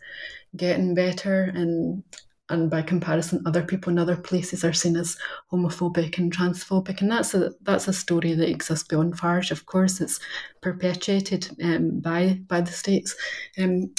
getting 0.57 0.95
better 0.95 1.51
and 1.55 2.05
and 2.51 2.71
by 2.71 2.83
comparison, 2.83 3.43
other 3.47 3.63
people 3.63 3.93
in 3.93 3.99
other 3.99 4.17
places 4.17 4.65
are 4.65 4.73
seen 4.73 4.97
as 4.97 5.17
homophobic 5.53 6.19
and 6.19 6.35
transphobic, 6.35 7.01
and 7.01 7.11
that's 7.11 7.35
a 7.35 7.53
that's 7.63 7.89
a 7.89 7.93
story 7.93 8.35
that 8.35 8.49
exists 8.49 8.87
beyond 8.87 9.15
Farage. 9.15 9.51
Of 9.51 9.67
course, 9.67 10.01
it's 10.01 10.21
perpetuated 10.63 11.49
um, 11.63 12.01
by 12.01 12.41
by 12.47 12.61
the 12.61 12.73
states, 12.73 13.15
um, 13.59 13.93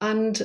and 0.00 0.42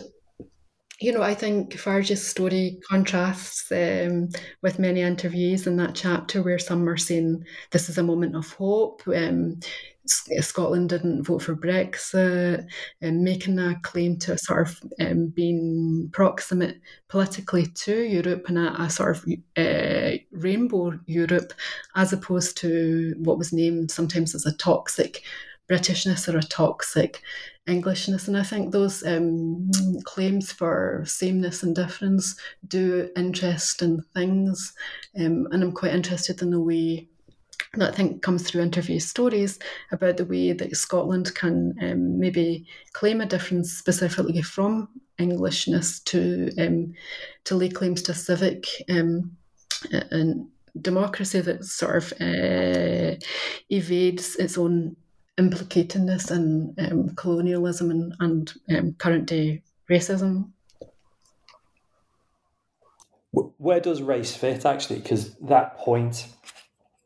you 1.02 1.14
know, 1.14 1.22
I 1.22 1.34
think 1.34 1.78
Farage's 1.78 2.26
story 2.28 2.80
contrasts 2.90 3.72
um, 3.72 4.30
with 4.62 4.80
many 4.80 5.02
interviews 5.02 5.66
in 5.66 5.78
that 5.78 5.96
chapter 5.96 6.42
where 6.44 6.60
some 6.60 6.88
are 6.90 6.98
saying 6.98 7.46
this 7.72 7.88
is 7.90 7.98
a 7.98 8.04
moment 8.04 8.36
of 8.36 8.52
hope. 8.54 9.04
Um, 9.08 9.60
Scotland 10.06 10.90
didn't 10.90 11.24
vote 11.24 11.44
for 11.44 11.56
Brexit, 11.56 12.66
and 13.02 13.24
making 13.24 13.60
a 13.60 13.80
claim 13.84 14.18
to 14.20 14.38
sort 14.38 14.68
of 14.68 14.82
um, 15.00 15.28
being 15.28 16.10
proximate 16.12 16.82
politically 17.08 17.68
to 17.68 18.02
Europe 18.02 18.46
and 18.48 18.58
a, 18.58 18.82
a 18.82 18.90
sort 18.90 19.18
of 19.18 19.26
uh, 19.56 20.18
rainbow 20.32 21.00
Europe, 21.06 21.54
as 21.96 22.12
opposed 22.12 22.58
to 22.58 23.14
what 23.20 23.38
was 23.38 23.54
named 23.54 23.92
sometimes 23.92 24.34
as 24.34 24.46
a 24.46 24.58
toxic 24.58 25.24
Britishness 25.70 26.34
or 26.34 26.38
a 26.38 26.42
toxic 26.42 27.22
Englishness. 27.68 28.28
And 28.28 28.36
I 28.36 28.44
think 28.44 28.72
those 28.72 29.06
um, 29.06 29.70
claims 30.04 30.52
for 30.52 31.04
sameness 31.06 31.62
and 31.62 31.76
difference 31.76 32.36
do 32.68 33.10
interesting 33.16 34.02
things. 34.16 34.74
Um, 35.18 35.48
and 35.52 35.64
I'm 35.64 35.72
quite 35.72 35.94
interested 35.94 36.42
in 36.42 36.50
the 36.50 36.60
way 36.60 37.08
that 37.76 37.94
I 37.94 37.96
think 37.96 38.24
comes 38.24 38.44
through 38.44 38.64
interview 38.64 39.00
stories 39.00 39.60
about 39.92 40.18
the 40.18 40.26
way 40.26 40.54
that 40.54 40.76
Scotland 40.76 41.36
can 41.36 41.76
um, 41.82 42.20
maybe 42.20 42.66
claim 42.94 43.22
a 43.22 43.28
difference 43.28 43.72
specifically 43.72 44.42
from 44.42 44.90
Englishness 45.20 46.00
to 46.06 46.50
um, 46.58 46.94
to 47.44 47.56
lay 47.56 47.70
claims 47.70 48.02
to 48.04 48.14
civic 48.14 48.66
um, 48.90 49.36
and 49.92 50.48
democracy 50.82 51.42
that 51.42 51.66
sort 51.66 51.98
of 51.98 52.14
uh, 52.22 53.16
evades 53.70 54.36
its 54.38 54.58
own 54.58 54.96
implicatedness 55.40 56.32
in 56.32 56.76
um, 56.78 57.16
colonialism 57.16 57.92
and, 57.92 58.16
and 58.20 58.54
um, 58.76 58.94
current 58.94 59.26
day 59.26 59.64
racism. 59.90 60.52
Where 63.32 63.80
does 63.80 64.02
race 64.02 64.36
fit 64.36 64.66
actually? 64.66 65.00
Because 65.00 65.36
that 65.36 65.78
point 65.78 66.28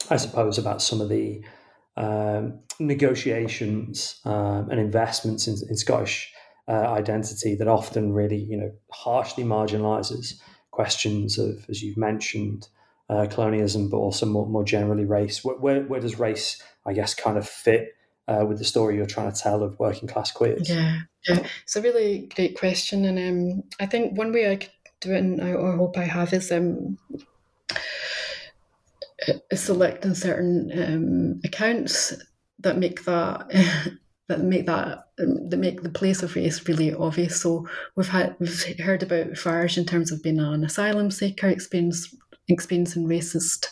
I 0.09 0.17
suppose, 0.17 0.57
about 0.57 0.81
some 0.81 1.01
of 1.01 1.09
the 1.09 1.41
um, 1.95 2.59
negotiations 2.79 4.19
um, 4.25 4.69
and 4.69 4.79
investments 4.79 5.47
in, 5.47 5.55
in, 5.69 5.77
Scottish 5.77 6.33
uh, 6.67 6.71
identity 6.71 7.55
that 7.55 7.67
often 7.67 8.13
really, 8.13 8.37
you 8.37 8.57
know, 8.57 8.71
harshly 8.91 9.43
marginalizes 9.43 10.39
questions 10.71 11.37
of, 11.37 11.65
as 11.69 11.83
you've 11.83 11.97
mentioned, 11.97 12.67
uh, 13.09 13.27
colonialism, 13.29 13.89
but 13.89 13.97
also 13.97 14.25
more, 14.25 14.47
more 14.47 14.63
generally 14.63 15.05
race. 15.05 15.43
Where, 15.43 15.55
where, 15.57 15.83
where, 15.83 15.99
does 15.99 16.19
race, 16.19 16.61
I 16.85 16.93
guess, 16.93 17.13
kind 17.13 17.37
of 17.37 17.47
fit 17.47 17.92
uh, 18.27 18.45
with 18.47 18.57
the 18.57 18.65
story 18.65 18.95
you're 18.95 19.05
trying 19.05 19.31
to 19.31 19.39
tell 19.39 19.63
of 19.63 19.77
working 19.79 20.07
class 20.07 20.31
queers? 20.31 20.69
Yeah, 20.69 20.99
yeah, 21.27 21.45
it's 21.63 21.75
a 21.75 21.81
really 21.81 22.29
great 22.35 22.57
question, 22.57 23.05
and 23.05 23.19
um, 23.19 23.63
I 23.79 23.85
think 23.85 24.17
one 24.17 24.31
way 24.31 24.51
I 24.51 24.55
could 24.57 24.71
do 25.01 25.13
it, 25.13 25.19
and 25.19 25.41
I, 25.41 25.51
I 25.51 25.75
hope 25.75 25.97
I 25.97 26.05
have, 26.05 26.33
is 26.33 26.51
um, 26.51 26.97
selecting 29.53 30.15
certain 30.15 30.71
um, 30.75 31.41
accounts 31.43 32.13
that 32.59 32.77
make 32.77 33.05
that 33.05 33.49
that 34.29 34.39
make 34.41 34.65
that 34.65 35.09
um, 35.19 35.49
that 35.49 35.57
make 35.57 35.83
the 35.83 35.89
place 35.89 36.23
of 36.23 36.35
race 36.35 36.67
really 36.67 36.93
obvious. 36.93 37.41
So 37.41 37.67
we've 37.95 38.07
had 38.07 38.35
we've 38.39 38.79
heard 38.79 39.03
about 39.03 39.31
Farage 39.31 39.77
in 39.77 39.85
terms 39.85 40.11
of 40.11 40.23
being 40.23 40.39
an 40.39 40.63
asylum 40.63 41.11
seeker, 41.11 41.47
experience 41.47 42.15
experiencing 42.49 43.07
racist 43.07 43.67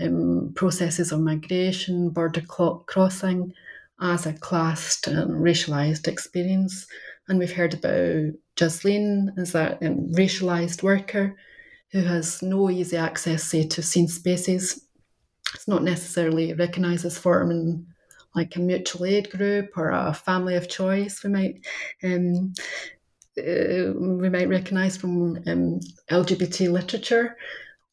um, 0.00 0.52
processes 0.56 1.12
of 1.12 1.20
migration, 1.20 2.10
border 2.10 2.42
crossing 2.86 3.52
as 4.00 4.26
a 4.26 4.32
classed 4.32 5.06
and 5.06 5.30
racialized 5.30 6.08
experience. 6.08 6.86
And 7.28 7.38
we've 7.38 7.52
heard 7.52 7.74
about 7.74 8.32
Jasleen 8.56 9.38
as 9.38 9.54
a 9.54 9.78
um, 9.86 10.12
racialized 10.12 10.82
worker 10.82 11.36
who 11.92 12.02
has 12.02 12.42
no 12.42 12.70
easy 12.70 12.96
access, 12.96 13.44
say, 13.44 13.66
to 13.68 13.82
scene 13.82 14.08
spaces. 14.08 14.86
It's 15.54 15.68
not 15.68 15.82
necessarily 15.82 16.52
recognised 16.52 17.04
as 17.04 17.18
forming 17.18 17.86
like 18.34 18.56
a 18.56 18.60
mutual 18.60 19.06
aid 19.06 19.30
group 19.30 19.70
or 19.76 19.90
a 19.90 20.12
family 20.12 20.56
of 20.56 20.68
choice. 20.68 21.22
We 21.22 21.30
might 21.30 21.66
um, 22.02 22.52
uh, 23.38 23.92
we 23.94 24.28
might 24.28 24.48
recognise 24.48 24.96
from 24.96 25.36
um, 25.46 25.80
LGBT 26.10 26.70
literature, 26.70 27.36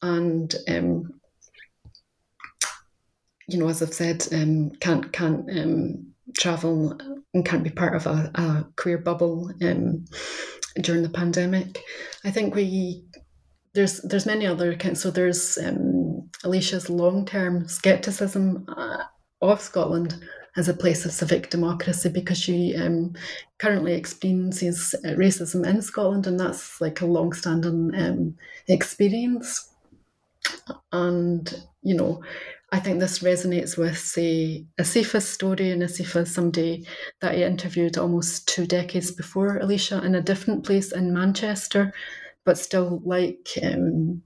and 0.00 0.54
um, 0.68 1.20
you 3.52 3.58
know, 3.58 3.68
as 3.68 3.82
I've 3.82 3.94
said, 3.94 4.26
um, 4.32 4.70
can't 4.80 5.12
can't 5.12 5.48
um, 5.50 6.12
travel 6.38 6.98
and 7.34 7.44
can't 7.44 7.64
be 7.64 7.70
part 7.70 7.94
of 7.94 8.06
a, 8.06 8.30
a 8.34 8.66
queer 8.76 8.98
bubble 8.98 9.50
um, 9.62 10.04
during 10.80 11.02
the 11.02 11.08
pandemic. 11.08 11.82
I 12.24 12.30
think 12.30 12.54
we 12.54 13.04
there's 13.74 14.00
there's 14.02 14.26
many 14.26 14.46
other 14.46 14.72
accounts. 14.72 15.02
So 15.02 15.10
there's 15.10 15.58
um, 15.58 16.30
Alicia's 16.44 16.90
long 16.90 17.26
term 17.26 17.68
skepticism 17.68 18.64
uh, 18.68 19.04
of 19.40 19.60
Scotland 19.60 20.22
as 20.56 20.68
a 20.68 20.74
place 20.74 21.06
of 21.06 21.12
civic 21.12 21.48
democracy 21.48 22.10
because 22.10 22.38
she 22.38 22.76
um, 22.76 23.14
currently 23.58 23.94
experiences 23.94 24.94
uh, 25.04 25.08
racism 25.08 25.66
in 25.66 25.80
Scotland, 25.80 26.26
and 26.26 26.38
that's 26.38 26.80
like 26.80 27.00
a 27.00 27.06
long 27.06 27.32
standing 27.32 27.92
um, 27.94 28.36
experience. 28.68 29.68
And 30.92 31.62
you 31.82 31.94
know, 31.94 32.22
I 32.72 32.80
think 32.80 33.00
this 33.00 33.18
resonates 33.18 33.76
with, 33.76 33.98
say, 33.98 34.64
Asifa's 34.80 35.28
story, 35.28 35.70
and 35.70 35.82
Asifa 35.82 36.26
somebody 36.26 36.86
that 37.20 37.32
I 37.32 37.42
interviewed 37.42 37.98
almost 37.98 38.48
two 38.48 38.66
decades 38.66 39.10
before 39.10 39.58
Alicia 39.58 40.02
in 40.02 40.14
a 40.14 40.22
different 40.22 40.64
place 40.64 40.90
in 40.90 41.12
Manchester, 41.12 41.92
but 42.46 42.56
still 42.56 43.02
like 43.04 43.50
um, 43.62 44.22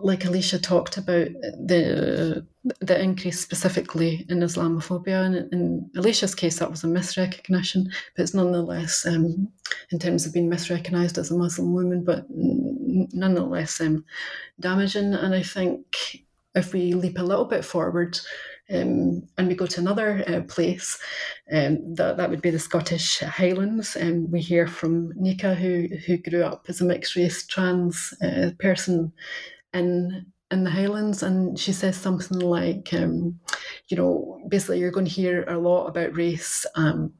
like 0.00 0.24
Alicia 0.24 0.58
talked 0.58 0.96
about 0.96 1.28
the 1.66 2.46
the 2.80 3.02
increase 3.02 3.40
specifically 3.40 4.24
in 4.30 4.40
Islamophobia, 4.40 5.26
and 5.26 5.52
in 5.52 5.90
Alicia's 5.96 6.34
case, 6.34 6.58
that 6.60 6.70
was 6.70 6.82
a 6.82 6.86
misrecognition, 6.86 7.92
but 8.16 8.22
it's 8.22 8.32
nonetheless, 8.32 9.04
um, 9.04 9.48
in 9.90 9.98
terms 9.98 10.24
of 10.24 10.32
being 10.32 10.50
misrecognised 10.50 11.18
as 11.18 11.30
a 11.30 11.36
Muslim 11.36 11.74
woman, 11.74 12.04
but 12.04 12.24
nonetheless 12.30 13.82
um, 13.82 14.02
damaging. 14.60 15.12
And 15.12 15.34
I 15.34 15.42
think 15.42 16.24
if 16.58 16.72
we 16.72 16.92
leap 16.94 17.18
a 17.18 17.22
little 17.22 17.44
bit 17.44 17.64
forward. 17.64 18.20
Um, 18.70 19.26
and 19.38 19.48
we 19.48 19.54
go 19.54 19.64
to 19.64 19.80
another 19.80 20.22
uh, 20.26 20.42
place, 20.42 20.98
um, 21.50 21.94
that, 21.94 22.18
that 22.18 22.28
would 22.28 22.42
be 22.42 22.50
the 22.50 22.58
Scottish 22.58 23.20
Highlands. 23.20 23.96
And 23.96 24.26
um, 24.26 24.30
we 24.30 24.42
hear 24.42 24.66
from 24.66 25.14
Nika, 25.16 25.54
who, 25.54 25.88
who 26.06 26.18
grew 26.18 26.42
up 26.42 26.66
as 26.68 26.82
a 26.82 26.84
mixed 26.84 27.16
race 27.16 27.46
trans 27.46 28.12
uh, 28.22 28.50
person 28.58 29.10
in 29.72 30.26
in 30.50 30.64
the 30.64 30.70
Highlands, 30.70 31.22
and 31.22 31.58
she 31.58 31.72
says 31.72 31.96
something 31.96 32.38
like, 32.38 32.88
um, 32.94 33.38
you 33.88 33.96
know, 33.96 34.40
basically 34.48 34.78
you're 34.78 34.90
going 34.90 35.04
to 35.04 35.12
hear 35.12 35.44
a 35.44 35.58
lot 35.58 35.86
about 35.86 36.16
race 36.16 36.64
um, 36.74 37.12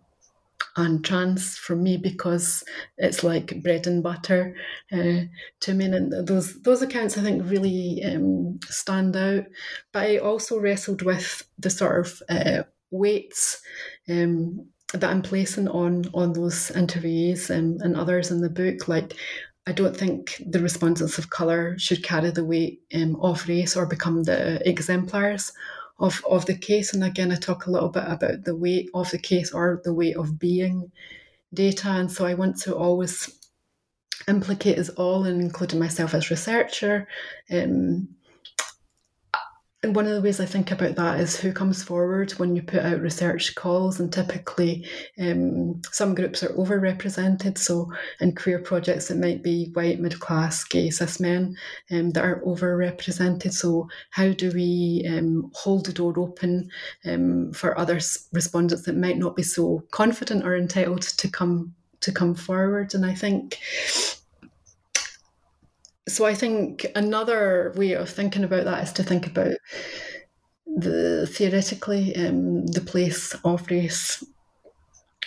and 0.77 1.05
trans 1.05 1.57
for 1.57 1.75
me 1.77 1.97
because 1.97 2.65
it's 2.97 3.25
like 3.25 3.63
bread 3.63 3.87
and 3.87 4.03
butter 4.03 4.55
uh, 4.93 5.21
to 5.61 5.75
me. 5.75 5.87
And 5.87 6.27
those 6.27 6.61
those 6.63 6.83
accounts 6.83 7.19
I 7.19 7.23
think 7.23 7.49
really 7.51 8.03
um, 8.05 8.59
stand 8.65 9.17
out. 9.17 9.45
But 9.93 10.05
I 10.05 10.19
also 10.19 10.59
wrestled 10.59 11.03
with 11.03 11.49
the 11.59 11.71
sort 11.71 12.07
of 12.07 12.23
uh, 12.29 12.63
weights. 12.91 13.61
Um, 14.09 14.69
that 14.95 15.11
I'm 15.11 15.21
placing 15.21 15.69
on 15.69 16.05
on 16.15 16.33
those 16.33 16.71
interviewees 16.71 17.51
and, 17.51 17.79
and 17.83 17.95
others 17.95 18.31
in 18.31 18.41
the 18.41 18.49
book, 18.49 18.89
like 18.89 19.15
I 19.69 19.73
don't 19.73 19.95
think 19.95 20.43
the 20.47 20.61
respondents 20.61 21.19
of 21.19 21.29
colour 21.29 21.79
should 21.79 22.03
carry 22.03 22.31
the 22.31 22.43
weight 22.43 22.81
um, 22.95 23.17
of 23.17 23.47
race 23.47 23.77
or 23.77 23.85
become 23.85 24.23
the 24.23 24.67
exemplars 24.67 25.53
of, 25.99 26.23
of 26.29 26.47
the 26.47 26.57
case. 26.57 26.95
And 26.95 27.05
again, 27.05 27.33
I 27.33 27.37
talk 27.37 27.67
a 27.67 27.71
little 27.71 27.89
bit 27.89 28.05
about 28.07 28.45
the 28.45 28.57
weight 28.57 28.91
of 28.95 29.11
the 29.11 29.19
case 29.19 29.53
or 29.53 29.81
the 29.85 29.95
weight 29.95 30.17
of 30.17 30.39
being 30.39 30.91
data. 31.53 31.89
And 31.91 32.11
so 32.11 32.27
I 32.27 32.35
want 32.35 32.59
to 32.63 32.77
always 32.77 33.39
implicate 34.29 34.79
us 34.79 34.91
all, 34.91 35.25
and 35.25 35.41
including 35.41 35.79
myself 35.79 36.15
as 36.15 36.31
researcher, 36.31 37.09
um, 37.51 38.09
and 39.85 39.95
one 39.95 40.09
of 40.09 40.15
the 40.15 40.21
ways 40.21 40.41
I 40.41 40.45
think 40.45 40.73
about 40.73 40.97
that 40.97 41.21
is 41.21 41.37
who 41.37 41.53
comes 41.53 41.85
forward 41.85 42.33
when 42.33 42.57
you 42.57 42.63
put 42.63 42.81
out 42.81 43.01
research 43.01 43.55
calls, 43.55 44.01
and 44.01 44.13
typically 44.13 44.85
um, 45.21 45.81
some 45.93 46.17
groups 46.17 46.43
are 46.43 46.53
overrepresented. 46.55 47.57
So 47.59 47.93
in 48.21 48.35
queer 48.35 48.59
projects, 48.59 49.09
it 49.09 49.19
might 49.19 49.45
be 49.45 49.71
white, 49.75 50.01
middle 50.01 50.19
class, 50.19 50.65
gay, 50.65 50.91
cis 50.91 51.21
men 51.21 51.57
um, 51.93 52.11
that 52.11 52.25
are 52.25 52.41
overrepresented. 52.41 53.53
So 53.53 53.89
how 54.11 54.33
do 54.33 54.51
we 54.51 55.07
um, 55.09 55.49
hold 55.55 55.87
the 55.87 55.93
door 55.93 56.13
open 56.19 56.71
um, 57.05 57.53
for 57.53 57.79
other 57.79 58.01
respondents 58.33 58.83
that 58.85 58.97
might 58.97 59.19
not 59.19 59.37
be 59.37 59.45
so 59.45 59.85
confident 59.93 60.45
or 60.45 60.57
entitled 60.57 61.03
to 61.03 61.29
come 61.29 61.73
to 62.01 62.11
come 62.11 62.35
forward? 62.35 62.95
And 62.95 63.07
I 63.07 63.15
think 63.15 63.59
so 66.09 66.25
I 66.25 66.35
think 66.35 66.87
another 66.95 67.73
way 67.77 67.93
of 67.93 68.09
thinking 68.09 68.45
about 68.45 68.65
that 68.65 68.83
is 68.85 68.93
to 68.95 69.03
think 69.03 69.27
about 69.27 69.57
the 70.67 71.27
theoretically 71.27 72.15
um, 72.17 72.67
the 72.67 72.81
place 72.81 73.35
of 73.45 73.71
race 73.71 74.25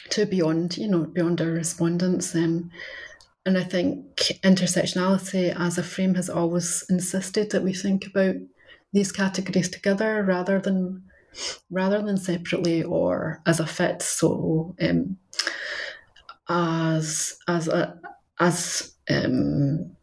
to 0.10 0.26
beyond 0.26 0.78
you 0.78 0.88
know 0.88 1.06
beyond 1.06 1.42
our 1.42 1.48
respondents 1.48 2.36
um, 2.36 2.70
and 3.46 3.58
I 3.58 3.64
think 3.64 4.18
intersectionality 4.44 5.56
as 5.58 5.78
a 5.78 5.84
frame 5.84 6.16
has 6.16 6.30
always 6.30 6.84
insisted 6.90 7.52
that 7.52 7.64
we 7.64 7.74
think 7.74 8.06
about 8.06 8.36
these 8.94 9.12
categories 9.12 9.70
together 9.70 10.24
rather 10.24 10.60
than 10.60 11.04
rather 11.70 12.02
than 12.02 12.18
separately 12.18 12.84
or 12.84 13.42
as 13.46 13.60
a 13.60 13.66
fit. 13.66 14.02
So 14.02 14.76
um, 14.82 15.18
as 16.50 17.38
as 17.48 17.68
a 17.68 18.00
as 18.40 18.94
um, 19.10 19.96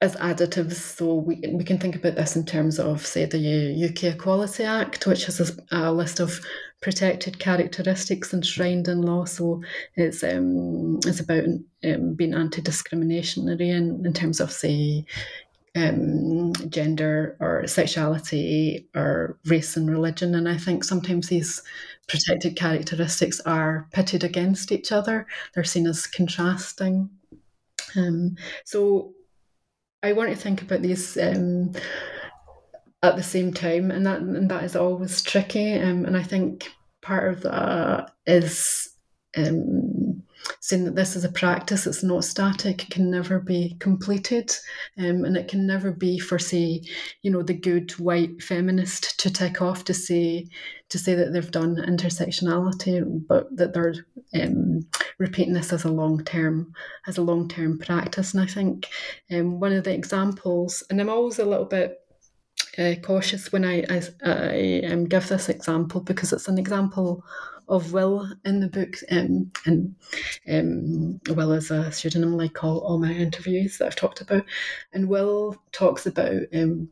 as 0.00 0.14
additives. 0.16 0.74
So 0.74 1.14
we, 1.14 1.42
we 1.52 1.64
can 1.64 1.78
think 1.78 1.96
about 1.96 2.16
this 2.16 2.36
in 2.36 2.44
terms 2.44 2.78
of, 2.78 3.04
say, 3.04 3.24
the 3.24 3.88
UK 3.88 4.14
Equality 4.14 4.64
Act, 4.64 5.06
which 5.06 5.24
has 5.26 5.40
a, 5.40 5.54
a 5.70 5.92
list 5.92 6.20
of 6.20 6.40
protected 6.82 7.38
characteristics 7.38 8.34
enshrined 8.34 8.88
in 8.88 9.02
law. 9.02 9.24
So 9.24 9.62
it's 9.94 10.22
um, 10.22 11.00
it's 11.06 11.20
about 11.20 11.44
um, 11.84 12.14
being 12.14 12.34
anti-discriminatory 12.34 13.70
in, 13.70 14.04
in 14.04 14.12
terms 14.12 14.40
of, 14.40 14.52
say, 14.52 15.06
um, 15.74 16.52
gender 16.68 17.36
or 17.40 17.66
sexuality 17.66 18.88
or 18.94 19.38
race 19.46 19.76
and 19.76 19.90
religion. 19.90 20.34
And 20.34 20.48
I 20.48 20.56
think 20.58 20.84
sometimes 20.84 21.28
these 21.28 21.62
protected 22.08 22.56
characteristics 22.56 23.40
are 23.40 23.88
pitted 23.92 24.24
against 24.24 24.72
each 24.72 24.92
other. 24.92 25.26
They're 25.54 25.64
seen 25.64 25.86
as 25.86 26.06
contrasting. 26.06 27.10
Um, 27.94 28.36
so 28.64 29.12
I 30.02 30.12
want 30.12 30.30
to 30.30 30.36
think 30.36 30.62
about 30.62 30.82
these 30.82 31.16
um, 31.16 31.72
at 33.02 33.16
the 33.16 33.22
same 33.22 33.52
time, 33.52 33.90
and 33.90 34.06
that 34.06 34.20
and 34.20 34.50
that 34.50 34.64
is 34.64 34.76
always 34.76 35.22
tricky. 35.22 35.74
Um, 35.74 36.04
and 36.04 36.16
I 36.16 36.22
think 36.22 36.70
part 37.02 37.32
of 37.32 37.42
that 37.42 38.12
is 38.26 38.90
um, 39.36 40.22
saying 40.60 40.84
that 40.84 40.94
this 40.94 41.16
is 41.16 41.24
a 41.24 41.32
practice. 41.32 41.86
It's 41.86 42.02
not 42.02 42.24
static. 42.24 42.84
It 42.84 42.90
can 42.90 43.10
never 43.10 43.38
be 43.38 43.76
completed, 43.80 44.50
um, 44.98 45.24
and 45.24 45.36
it 45.36 45.48
can 45.48 45.66
never 45.66 45.92
be 45.92 46.18
for 46.18 46.38
say, 46.38 46.82
you 47.22 47.30
know, 47.30 47.42
the 47.42 47.54
good 47.54 47.90
white 47.92 48.42
feminist 48.42 49.18
to 49.20 49.30
tick 49.30 49.62
off 49.62 49.84
to 49.84 49.94
say 49.94 50.46
to 50.88 50.98
say 50.98 51.14
that 51.14 51.32
they've 51.32 51.50
done 51.50 51.76
intersectionality, 51.76 53.02
but 53.26 53.54
that 53.56 53.74
they're 53.74 53.94
um, 54.40 54.86
repeating 55.18 55.54
this 55.54 55.72
as 55.72 55.84
a 55.84 55.90
long 55.90 56.22
term 56.24 56.72
as 57.06 57.18
a 57.18 57.22
long 57.22 57.48
term 57.48 57.78
practice. 57.78 58.34
And 58.34 58.42
I 58.42 58.46
think 58.46 58.88
um, 59.32 59.60
one 59.60 59.72
of 59.72 59.84
the 59.84 59.94
examples, 59.94 60.82
and 60.90 61.00
I'm 61.00 61.10
always 61.10 61.38
a 61.38 61.44
little 61.44 61.64
bit 61.64 62.00
uh, 62.78 62.94
cautious 63.02 63.52
when 63.52 63.64
I, 63.64 63.84
I, 63.88 64.02
I 64.24 64.82
um, 64.92 65.06
give 65.06 65.28
this 65.28 65.48
example 65.48 66.00
because 66.00 66.32
it's 66.32 66.48
an 66.48 66.58
example 66.58 67.24
of 67.68 67.92
Will 67.92 68.30
in 68.44 68.60
the 68.60 68.68
book, 68.68 68.96
um, 69.10 69.50
and 69.64 69.96
um, 70.48 71.20
Will 71.34 71.52
is 71.52 71.70
a 71.70 71.90
pseudonym 71.90 72.36
like 72.36 72.62
all, 72.62 72.78
all 72.78 72.98
my 72.98 73.10
interviews 73.10 73.78
that 73.78 73.86
I've 73.86 73.96
talked 73.96 74.20
about, 74.20 74.44
and 74.92 75.08
Will 75.08 75.56
talks 75.72 76.06
about 76.06 76.42
um, 76.54 76.88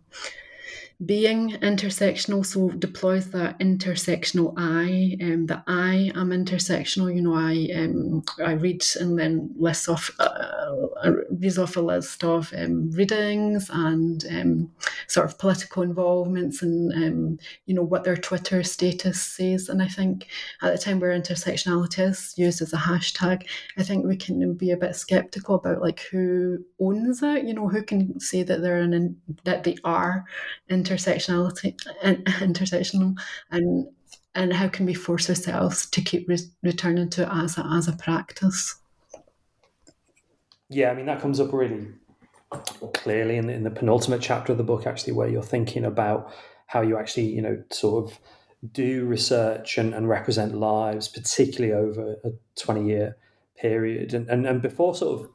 being 1.04 1.50
intersectional 1.54 2.46
so 2.46 2.70
deploys 2.70 3.30
that 3.30 3.59
intersectional 3.59 4.54
I 4.57 5.16
um, 5.24 5.46
that 5.46 5.64
I 5.66 6.12
am 6.14 6.30
intersectional 6.30 7.14
you 7.14 7.20
know 7.20 7.35
I 7.35 7.68
um, 7.76 8.22
I 8.44 8.52
read 8.52 8.83
and 9.00 9.18
then 9.18 9.52
lists 9.59 9.88
off 9.88 10.11
uh, 10.20 11.11
reads 11.30 11.59
off 11.59 11.76
a 11.76 11.80
list 11.80 12.22
of 12.22 12.52
um, 12.57 12.90
readings 12.92 13.68
and 13.70 14.24
um, 14.30 14.70
sort 15.09 15.26
of 15.26 15.38
political 15.38 15.83
involvements 15.83 16.62
and 16.62 16.92
um, 16.92 17.38
you 17.66 17.74
know 17.74 17.83
what 17.83 18.04
their 18.04 18.16
Twitter 18.16 18.62
status 18.62 19.20
says. 19.20 19.68
And 19.68 19.83
I 19.83 19.88
think 19.88 20.28
at 20.62 20.72
the 20.72 20.78
time 20.78 21.00
where 21.00 21.18
intersectionality 21.18 22.09
is 22.09 22.35
used 22.37 22.62
as 22.62 22.72
a 22.72 22.76
hashtag 22.76 23.46
I 23.76 23.83
think 23.83 24.07
we 24.07 24.16
can 24.16 24.54
be 24.54 24.70
a 24.70 24.76
bit 24.76 24.94
skeptical 24.94 25.57
about 25.57 25.83
like 25.83 26.00
who 26.11 26.59
owns 26.80 27.22
it 27.22 27.44
you 27.44 27.54
know 27.54 27.68
who 27.68 27.83
can 27.83 28.20
say 28.20 28.44
that 28.44 28.62
they're 28.62 28.78
an 28.78 29.16
that 29.44 29.64
they 29.64 29.76
are 29.85 30.24
in 30.68 30.84
intersectionality 30.85 31.75
and 32.03 32.25
intersectional 32.27 33.16
and 33.51 33.87
and 34.37 34.53
how 34.53 34.68
can 34.68 34.85
we 34.85 34.94
force 34.94 35.29
ourselves 35.29 35.88
to 35.90 36.01
keep 36.01 36.29
re- 36.29 36.38
returning 36.62 37.09
to 37.09 37.23
it 37.23 37.29
as 37.31 37.57
a, 37.57 37.64
as 37.66 37.88
a 37.88 37.92
practice? 37.92 38.77
Yeah 40.68 40.90
i 40.90 40.94
mean 40.94 41.07
that 41.07 41.20
comes 41.20 41.40
up 41.40 41.53
really 41.53 41.88
clearly 42.92 43.37
in 43.37 43.49
the, 43.49 43.53
in 43.53 43.64
the 43.64 43.70
penultimate 43.70 44.20
chapter 44.20 44.53
of 44.53 44.59
the 44.59 44.64
book 44.64 44.87
actually 44.87 45.12
where 45.12 45.29
you're 45.29 45.42
thinking 45.42 45.85
about 45.85 46.33
how 46.66 46.81
you 46.81 46.97
actually 46.97 47.27
you 47.27 47.42
know 47.42 47.62
sort 47.70 48.05
of 48.05 48.18
do 48.73 49.05
research 49.05 49.77
and, 49.77 49.92
and 49.92 50.09
represent 50.09 50.55
lives 50.55 51.09
particularly 51.09 51.75
over 51.75 52.16
a 52.25 52.31
20 52.59 52.87
year 52.87 53.16
period. 53.57 54.14
And, 54.14 54.29
and 54.29 54.47
and 54.47 54.62
before 54.62 54.94
sort 54.94 55.20
of 55.20 55.31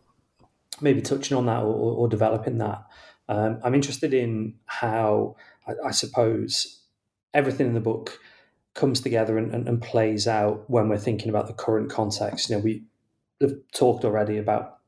maybe 0.82 1.02
touching 1.02 1.36
on 1.36 1.46
that 1.48 1.62
or, 1.62 1.74
or 1.74 2.08
developing 2.08 2.58
that 2.60 2.84
um, 3.30 3.60
I'm 3.64 3.76
interested 3.76 4.14
in 4.14 4.56
how, 4.66 5.36
I, 5.68 5.88
I, 5.88 5.92
suppose, 5.92 6.82
everything 7.34 7.68
in 7.68 7.74
the 7.76 7.80
book 7.80 8.20
comes 8.74 9.02
together 9.02 9.38
and, 9.38 9.54
and, 9.54 9.68
and, 9.68 9.82
plays 9.82 10.28
out 10.28 10.68
when 10.68 10.90
we're 10.90 10.98
thinking 10.98 11.30
about 11.30 11.46
the 11.46 11.54
current 11.54 11.92
context. 11.92 12.50
You 12.50 12.56
know, 12.56 12.64
we 12.64 12.84
have 13.40 13.54
talked 13.72 14.04
already 14.04 14.38
about 14.38 14.80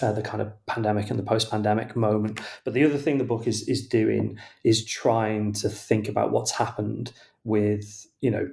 uh, 0.00 0.12
the 0.12 0.22
kind 0.22 0.40
of 0.40 0.52
pandemic 0.66 1.10
and 1.10 1.18
the 1.18 1.24
post-pandemic 1.24 1.96
moment, 1.96 2.40
but 2.64 2.74
the 2.74 2.84
other 2.84 2.96
thing 2.96 3.18
the 3.18 3.24
book 3.24 3.46
is 3.46 3.68
is 3.68 3.86
doing 3.86 4.38
is 4.64 4.84
trying 4.84 5.52
to 5.54 5.68
think 5.68 6.08
about 6.08 6.30
what's 6.30 6.52
happened 6.52 7.12
with 7.44 8.06
you 8.20 8.30
know 8.30 8.48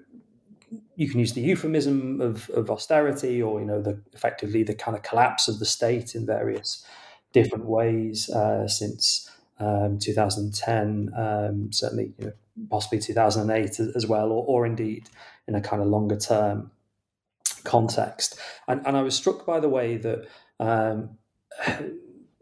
you 0.95 1.09
can 1.09 1.19
use 1.19 1.33
the 1.33 1.41
euphemism 1.41 2.21
of, 2.21 2.49
of 2.51 2.69
austerity 2.69 3.41
or 3.41 3.59
you 3.59 3.65
know 3.65 3.81
the 3.81 3.99
effectively 4.13 4.61
the 4.63 4.75
kind 4.75 4.95
of 4.95 5.03
collapse 5.03 5.47
of 5.47 5.59
the 5.59 5.65
state 5.65 6.13
in 6.13 6.25
various 6.25 6.85
different 7.33 7.65
ways 7.65 8.29
uh, 8.29 8.67
since 8.67 9.29
um, 9.59 9.99
2010, 9.99 11.11
um, 11.15 11.71
certainly 11.71 12.13
you 12.17 12.27
know, 12.27 12.33
possibly 12.69 12.99
2008 12.99 13.79
as 13.95 14.07
well, 14.07 14.31
or, 14.31 14.45
or 14.45 14.65
indeed 14.65 15.09
in 15.47 15.55
a 15.55 15.61
kind 15.61 15.81
of 15.81 15.87
longer 15.87 16.17
term 16.17 16.71
context. 17.63 18.39
And, 18.67 18.85
and 18.85 18.95
I 18.95 19.01
was 19.01 19.15
struck 19.15 19.45
by 19.45 19.59
the 19.59 19.69
way 19.69 19.97
that, 19.97 20.27
um, 20.59 21.17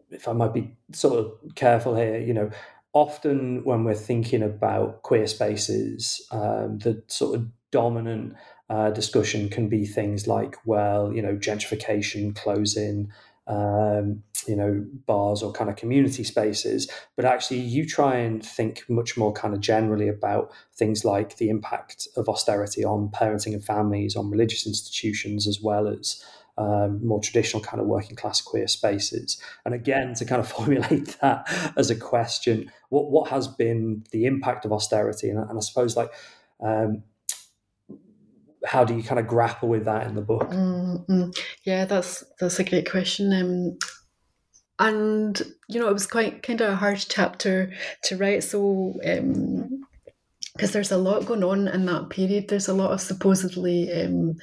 if 0.09 0.27
I 0.27 0.33
might 0.33 0.53
be 0.53 0.75
sort 0.93 1.19
of 1.19 1.55
careful 1.55 1.95
here, 1.95 2.19
you 2.19 2.33
know, 2.33 2.49
often 2.93 3.63
when 3.63 3.83
we're 3.83 3.93
thinking 3.93 4.41
about 4.41 5.03
queer 5.03 5.27
spaces, 5.27 6.25
um, 6.31 6.79
the 6.79 7.03
sort 7.07 7.35
of 7.35 7.47
dominant 7.71 8.35
uh, 8.69 8.89
discussion 8.91 9.49
can 9.49 9.69
be 9.69 9.85
things 9.85 10.27
like, 10.27 10.55
well, 10.65 11.13
you 11.13 11.21
know, 11.21 11.35
gentrification, 11.35 12.35
closing, 12.35 13.11
um, 13.47 14.23
you 14.47 14.55
know 14.55 14.85
bars 15.05 15.43
or 15.43 15.51
kind 15.51 15.69
of 15.69 15.75
community 15.75 16.23
spaces 16.23 16.89
but 17.15 17.25
actually 17.25 17.59
you 17.59 17.85
try 17.85 18.15
and 18.15 18.45
think 18.45 18.83
much 18.89 19.17
more 19.17 19.33
kind 19.33 19.53
of 19.53 19.59
generally 19.59 20.07
about 20.07 20.51
things 20.73 21.03
like 21.03 21.37
the 21.37 21.49
impact 21.49 22.07
of 22.15 22.29
austerity 22.29 22.83
on 22.83 23.09
parenting 23.09 23.53
and 23.53 23.63
families 23.63 24.15
on 24.15 24.29
religious 24.29 24.65
institutions 24.65 25.47
as 25.47 25.61
well 25.61 25.87
as 25.87 26.23
um, 26.59 27.05
more 27.05 27.21
traditional 27.21 27.61
kind 27.61 27.79
of 27.79 27.85
working 27.85 28.15
class 28.15 28.41
queer 28.41 28.67
spaces 28.67 29.39
and 29.65 29.75
again 29.75 30.13
to 30.15 30.25
kind 30.25 30.39
of 30.39 30.47
formulate 30.51 31.17
that 31.21 31.47
as 31.77 31.89
a 31.89 31.95
question 31.95 32.71
what 32.89 33.11
what 33.11 33.29
has 33.29 33.47
been 33.47 34.03
the 34.11 34.25
impact 34.25 34.65
of 34.65 34.71
austerity 34.71 35.29
and, 35.29 35.39
and 35.39 35.57
i 35.57 35.61
suppose 35.61 35.95
like 35.95 36.11
um, 36.63 37.03
how 38.65 38.83
do 38.83 38.95
you 38.95 39.03
kind 39.03 39.19
of 39.19 39.27
grapple 39.27 39.69
with 39.69 39.85
that 39.85 40.07
in 40.07 40.15
the 40.15 40.21
book? 40.21 40.49
Mm-hmm. 40.49 41.29
Yeah, 41.63 41.85
that's 41.85 42.23
that's 42.39 42.59
a 42.59 42.63
great 42.63 42.89
question. 42.89 43.31
Um, 43.33 43.77
and 44.79 45.41
you 45.67 45.79
know, 45.79 45.89
it 45.89 45.93
was 45.93 46.07
quite 46.07 46.43
kind 46.43 46.61
of 46.61 46.73
a 46.73 46.75
hard 46.75 47.03
chapter 47.07 47.71
to 48.03 48.17
write. 48.17 48.43
So, 48.43 48.99
um 49.05 49.83
because 50.53 50.71
there's 50.73 50.91
a 50.91 50.97
lot 50.97 51.27
going 51.27 51.43
on 51.43 51.67
in 51.67 51.85
that 51.85 52.09
period, 52.09 52.47
there's 52.47 52.67
a 52.67 52.73
lot 52.73 52.91
of 52.91 52.99
supposedly. 52.99 53.91
Um, 53.93 54.37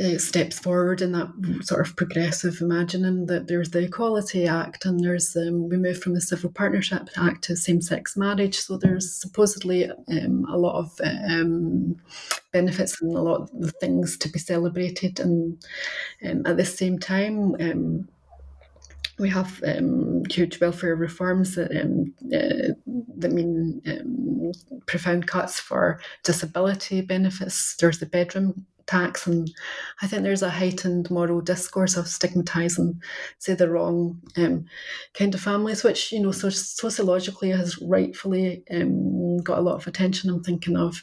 uh, 0.00 0.16
steps 0.16 0.58
forward 0.60 1.02
in 1.02 1.10
that 1.10 1.28
sort 1.62 1.84
of 1.84 1.96
progressive 1.96 2.60
imagining 2.60 3.26
that 3.26 3.48
there's 3.48 3.70
the 3.70 3.80
Equality 3.80 4.46
Act 4.46 4.84
and 4.84 5.00
there's 5.00 5.36
um, 5.36 5.68
we 5.68 5.76
moved 5.76 6.02
from 6.02 6.14
the 6.14 6.20
Civil 6.20 6.52
Partnership 6.52 7.08
Act 7.16 7.42
to 7.44 7.56
same-sex 7.56 8.16
marriage. 8.16 8.58
So 8.58 8.78
there's 8.78 9.20
supposedly 9.20 9.90
um, 9.90 10.46
a 10.48 10.56
lot 10.56 10.78
of 10.78 11.00
um, 11.02 11.96
benefits 12.52 13.02
and 13.02 13.12
a 13.12 13.20
lot 13.20 13.50
of 13.60 13.72
things 13.80 14.16
to 14.18 14.28
be 14.28 14.38
celebrated. 14.38 15.18
And 15.18 15.60
um, 16.24 16.46
at 16.46 16.56
the 16.56 16.64
same 16.64 17.00
time, 17.00 17.56
um, 17.58 18.08
we 19.18 19.28
have 19.30 19.62
um, 19.66 20.22
huge 20.30 20.60
welfare 20.60 20.94
reforms 20.94 21.54
that 21.56 21.70
um, 21.80 22.14
uh, 22.32 22.74
that 23.18 23.32
mean 23.32 23.82
um, 23.86 24.52
profound 24.86 25.26
cuts 25.26 25.58
for 25.58 26.00
disability 26.24 27.00
benefits. 27.00 27.76
There's 27.76 27.98
the 27.98 28.06
bedroom 28.06 28.66
tax. 28.88 29.26
And 29.26 29.48
I 30.02 30.08
think 30.08 30.22
there's 30.22 30.42
a 30.42 30.50
heightened 30.50 31.10
moral 31.10 31.40
discourse 31.40 31.96
of 31.96 32.08
stigmatizing, 32.08 33.00
say, 33.38 33.54
the 33.54 33.70
wrong 33.70 34.20
um, 34.36 34.64
kind 35.14 35.34
of 35.34 35.40
families, 35.40 35.84
which, 35.84 36.10
you 36.10 36.20
know, 36.20 36.32
so 36.32 36.50
sociologically 36.50 37.50
has 37.50 37.80
rightfully 37.80 38.64
got 39.44 39.58
a 39.58 39.62
lot 39.62 39.76
of 39.76 39.86
attention. 39.86 40.30
I'm 40.30 40.42
thinking 40.42 40.76
of 40.76 41.02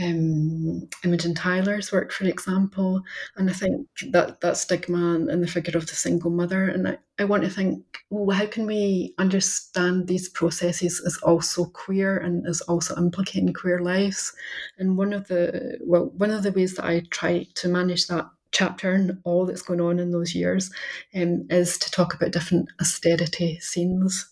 um, 0.00 0.88
Imogen 1.04 1.34
Tyler's 1.34 1.92
work, 1.92 2.12
for 2.12 2.24
example. 2.24 3.02
And 3.36 3.50
I 3.50 3.52
think 3.52 3.86
that, 4.12 4.40
that 4.40 4.56
stigma 4.56 5.14
and 5.14 5.42
the 5.42 5.48
figure 5.48 5.76
of 5.76 5.86
the 5.86 5.94
single 5.94 6.30
mother. 6.30 6.68
And 6.68 6.88
I, 6.88 6.98
I 7.18 7.24
want 7.24 7.42
to 7.44 7.50
think, 7.50 7.84
well, 8.08 8.36
how 8.36 8.46
can 8.46 8.66
we 8.66 9.14
understand 9.18 10.06
these 10.06 10.28
processes 10.28 11.02
as 11.04 11.18
also 11.18 11.66
queer 11.66 12.18
and 12.18 12.46
as 12.46 12.60
also 12.62 12.96
implicating 12.96 13.52
queer 13.52 13.80
lives? 13.80 14.32
And 14.78 14.96
one 14.96 15.12
of 15.12 15.28
the 15.28 15.78
well, 15.82 16.12
one 16.16 16.30
of 16.30 16.42
the 16.42 16.52
ways 16.52 16.74
that 16.76 16.84
I 16.84 17.02
try 17.10 17.46
to 17.54 17.68
manage 17.68 18.06
that 18.06 18.26
chapter 18.52 18.92
and 18.92 19.18
all 19.24 19.46
that's 19.46 19.62
going 19.62 19.80
on 19.80 19.98
in 19.98 20.10
those 20.10 20.34
years 20.34 20.72
um, 21.14 21.46
is 21.50 21.78
to 21.78 21.90
talk 21.90 22.14
about 22.14 22.32
different 22.32 22.68
austerity 22.80 23.58
scenes 23.60 24.28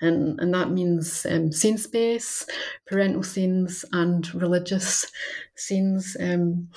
and 0.00 0.38
and 0.40 0.54
that 0.54 0.70
means 0.70 1.26
um, 1.26 1.52
scene 1.52 1.78
space, 1.78 2.46
parental 2.86 3.22
scenes, 3.22 3.84
and 3.92 4.32
religious 4.34 5.06
scenes. 5.56 6.16
Um, 6.20 6.68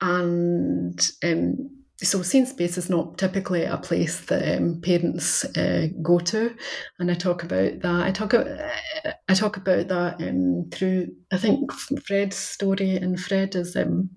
and 0.00 1.10
um, 1.22 1.70
so, 2.02 2.22
scene 2.22 2.46
space 2.46 2.76
is 2.76 2.90
not 2.90 3.16
typically 3.16 3.62
a 3.62 3.76
place 3.76 4.22
that 4.26 4.58
um, 4.58 4.80
parents 4.80 5.44
uh, 5.56 5.86
go 6.02 6.18
to, 6.18 6.54
and 6.98 7.10
I 7.10 7.14
talk 7.14 7.44
about 7.44 7.80
that. 7.80 8.02
I 8.02 8.10
talk 8.10 8.34
I 8.34 9.34
talk 9.34 9.56
about 9.56 9.88
that 9.88 10.20
um, 10.20 10.68
through 10.72 11.08
I 11.32 11.36
think 11.36 11.70
Fred's 12.04 12.36
story, 12.36 12.96
and 12.96 13.20
Fred 13.20 13.54
is 13.54 13.76
um, 13.76 14.10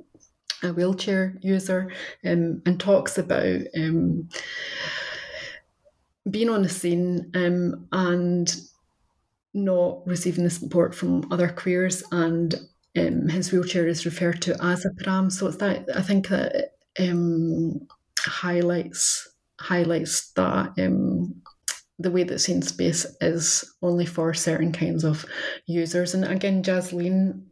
a 0.63 0.73
wheelchair 0.73 1.37
user 1.41 1.91
um, 2.25 2.61
and 2.65 2.79
talks 2.79 3.17
about 3.17 3.61
um, 3.77 4.29
being 6.29 6.49
on 6.49 6.63
the 6.63 6.69
scene 6.69 7.31
um, 7.35 7.87
and 7.91 8.55
not 9.53 10.05
receiving 10.05 10.43
the 10.43 10.49
support 10.49 10.93
from 10.93 11.31
other 11.31 11.47
queers 11.47 12.03
and 12.11 12.55
um, 12.97 13.27
his 13.27 13.51
wheelchair 13.51 13.87
is 13.87 14.05
referred 14.05 14.41
to 14.41 14.55
as 14.63 14.85
a 14.85 14.89
pram. 15.03 15.29
So 15.29 15.47
it's 15.47 15.57
that 15.57 15.85
I 15.95 16.01
think 16.01 16.29
that 16.29 16.71
um, 16.99 17.87
highlights 18.19 19.29
highlights 19.59 20.31
that 20.31 20.73
um, 20.77 21.41
the 21.97 22.11
way 22.11 22.23
that 22.23 22.39
scene 22.39 22.61
space 22.61 23.05
is 23.21 23.63
only 23.81 24.05
for 24.05 24.33
certain 24.33 24.71
kinds 24.71 25.03
of 25.03 25.25
users. 25.65 26.13
And 26.13 26.25
again, 26.25 26.61
Jasleen 26.61 27.43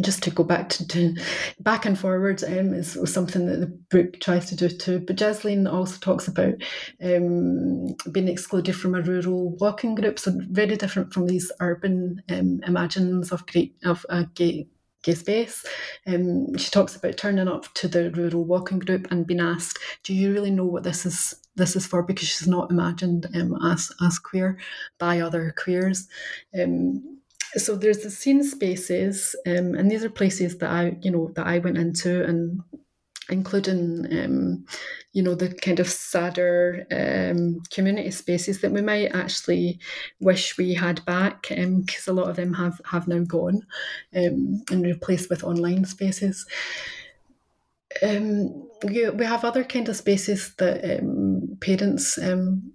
just 0.00 0.22
to 0.22 0.30
go 0.30 0.44
back 0.44 0.68
to, 0.68 1.16
back 1.60 1.84
and 1.84 1.98
forward 1.98 2.42
um, 2.44 2.72
is 2.72 2.98
something 3.12 3.46
that 3.46 3.60
the 3.60 3.66
book 3.66 4.20
tries 4.20 4.46
to 4.46 4.56
do 4.56 4.68
too. 4.68 5.00
But 5.00 5.16
Jasleen 5.16 5.70
also 5.70 5.98
talks 5.98 6.28
about 6.28 6.54
um, 7.02 7.94
being 8.12 8.28
excluded 8.28 8.76
from 8.76 8.94
a 8.94 9.02
rural 9.02 9.56
walking 9.56 9.94
group, 9.94 10.18
so 10.18 10.32
very 10.50 10.76
different 10.76 11.12
from 11.12 11.26
these 11.26 11.50
urban 11.60 12.22
um, 12.30 12.60
imagines 12.66 13.32
of 13.32 13.46
great 13.46 13.74
of 13.84 14.04
a 14.08 14.24
gay 14.34 14.68
gay 15.02 15.14
space. 15.14 15.64
Um, 16.06 16.56
she 16.56 16.70
talks 16.70 16.94
about 16.94 17.16
turning 17.16 17.48
up 17.48 17.72
to 17.74 17.88
the 17.88 18.10
rural 18.10 18.44
walking 18.44 18.78
group 18.78 19.10
and 19.10 19.26
being 19.26 19.40
asked, 19.40 19.78
"Do 20.04 20.14
you 20.14 20.32
really 20.32 20.50
know 20.50 20.66
what 20.66 20.84
this 20.84 21.04
is?" 21.06 21.34
This 21.56 21.74
is 21.74 21.86
for 21.86 22.02
because 22.02 22.28
she's 22.28 22.46
not 22.48 22.70
imagined 22.70 23.26
um, 23.34 23.58
as 23.66 23.90
as 24.00 24.18
queer 24.18 24.56
by 24.98 25.20
other 25.20 25.52
queers. 25.58 26.08
Um, 26.58 27.19
so 27.56 27.76
there's 27.76 27.98
the 27.98 28.10
scene 28.10 28.42
spaces, 28.44 29.34
um, 29.46 29.74
and 29.74 29.90
these 29.90 30.04
are 30.04 30.10
places 30.10 30.58
that 30.58 30.70
I, 30.70 30.96
you 31.02 31.10
know, 31.10 31.32
that 31.34 31.46
I 31.46 31.58
went 31.58 31.78
into, 31.78 32.24
and 32.24 32.60
including, 33.28 34.06
um, 34.18 34.64
you 35.12 35.22
know, 35.22 35.34
the 35.34 35.54
kind 35.54 35.78
of 35.78 35.88
sadder 35.88 36.84
um, 36.90 37.60
community 37.72 38.10
spaces 38.10 38.60
that 38.60 38.72
we 38.72 38.82
might 38.82 39.14
actually 39.14 39.78
wish 40.20 40.58
we 40.58 40.74
had 40.74 41.04
back, 41.04 41.42
because 41.48 42.08
um, 42.08 42.18
a 42.18 42.20
lot 42.20 42.28
of 42.30 42.36
them 42.36 42.52
have 42.54 42.80
have 42.84 43.06
now 43.08 43.20
gone 43.20 43.62
um, 44.16 44.62
and 44.70 44.84
replaced 44.84 45.30
with 45.30 45.44
online 45.44 45.84
spaces. 45.84 46.46
Um, 48.02 48.68
we, 48.84 49.10
we 49.10 49.24
have 49.24 49.44
other 49.44 49.64
kind 49.64 49.88
of 49.88 49.96
spaces 49.96 50.54
that 50.58 51.00
um, 51.00 51.58
parents 51.60 52.18
um, 52.18 52.72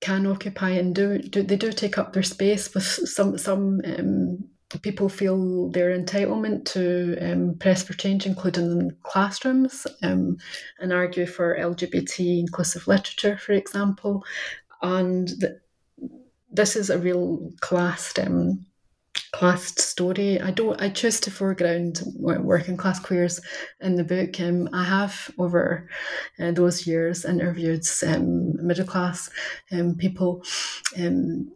can 0.00 0.26
occupy 0.26 0.70
and 0.70 0.94
do, 0.94 1.18
do 1.18 1.42
they 1.42 1.56
do 1.56 1.72
take 1.72 1.98
up 1.98 2.12
their 2.12 2.22
space 2.22 2.72
with 2.74 2.84
some 2.84 3.36
some 3.36 3.80
um, 3.84 4.38
people 4.78 5.08
feel 5.08 5.68
their 5.70 5.96
entitlement 5.98 6.64
to 6.64 7.18
um, 7.20 7.56
press 7.58 7.82
for 7.82 7.94
change, 7.94 8.26
including 8.26 8.70
in 8.70 8.96
classrooms, 9.02 9.86
um, 10.02 10.36
and 10.78 10.92
argue 10.92 11.26
for 11.26 11.58
LGBT 11.58 12.40
inclusive 12.40 12.86
literature, 12.86 13.36
for 13.36 13.52
example. 13.52 14.24
And 14.82 15.28
th- 15.40 15.52
this 16.52 16.76
is 16.76 16.90
a 16.90 16.98
real 16.98 17.50
class 17.60 18.12
um, 18.18 18.64
classed 19.32 19.78
story. 19.78 20.40
I 20.40 20.50
don't. 20.50 20.80
I 20.80 20.88
choose 20.88 21.20
to 21.20 21.30
foreground 21.30 22.02
working 22.16 22.76
class 22.76 22.98
queers 22.98 23.40
in 23.80 23.96
the 23.96 24.04
book. 24.04 24.40
Um, 24.40 24.68
I 24.72 24.84
have 24.84 25.30
over 25.38 25.88
uh, 26.38 26.52
those 26.52 26.86
years 26.86 27.24
interviewed 27.24 27.84
um, 28.06 28.66
middle 28.66 28.86
class 28.86 29.30
um, 29.72 29.96
people. 29.96 30.42
Um, 30.98 31.52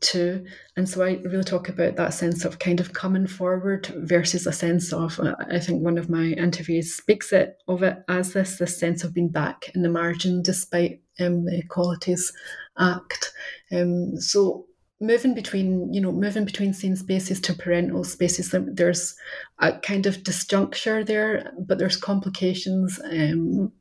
too. 0.00 0.44
And 0.76 0.88
so 0.88 1.02
I 1.02 1.20
really 1.24 1.44
talk 1.44 1.68
about 1.68 1.96
that 1.96 2.14
sense 2.14 2.44
of 2.44 2.58
kind 2.58 2.78
of 2.78 2.92
coming 2.92 3.26
forward 3.26 3.86
versus 3.96 4.46
a 4.46 4.52
sense 4.52 4.92
of, 4.92 5.18
uh, 5.18 5.34
I 5.50 5.58
think 5.58 5.82
one 5.82 5.98
of 5.98 6.08
my 6.08 6.26
interviews 6.26 6.94
speaks 6.94 7.32
it 7.32 7.58
of 7.66 7.82
it 7.82 7.98
as 8.08 8.32
this, 8.32 8.58
this 8.58 8.78
sense 8.78 9.02
of 9.04 9.14
being 9.14 9.28
back 9.28 9.70
in 9.74 9.82
the 9.82 9.88
margin 9.88 10.42
despite 10.42 11.00
um, 11.18 11.46
the 11.46 11.58
Equalities 11.58 12.32
Act. 12.78 13.32
Um, 13.72 14.20
so 14.20 14.66
moving 15.00 15.34
between 15.34 15.92
you 15.92 16.00
know 16.00 16.10
moving 16.10 16.44
between 16.44 16.74
scene 16.74 16.96
spaces 16.96 17.40
to 17.40 17.54
parental 17.54 18.02
spaces 18.02 18.52
there's 18.52 19.14
a 19.60 19.78
kind 19.78 20.06
of 20.06 20.18
disjuncture 20.18 21.06
there 21.06 21.52
but 21.66 21.78
there's 21.78 21.96
complications 21.96 22.98
um, 23.04 23.72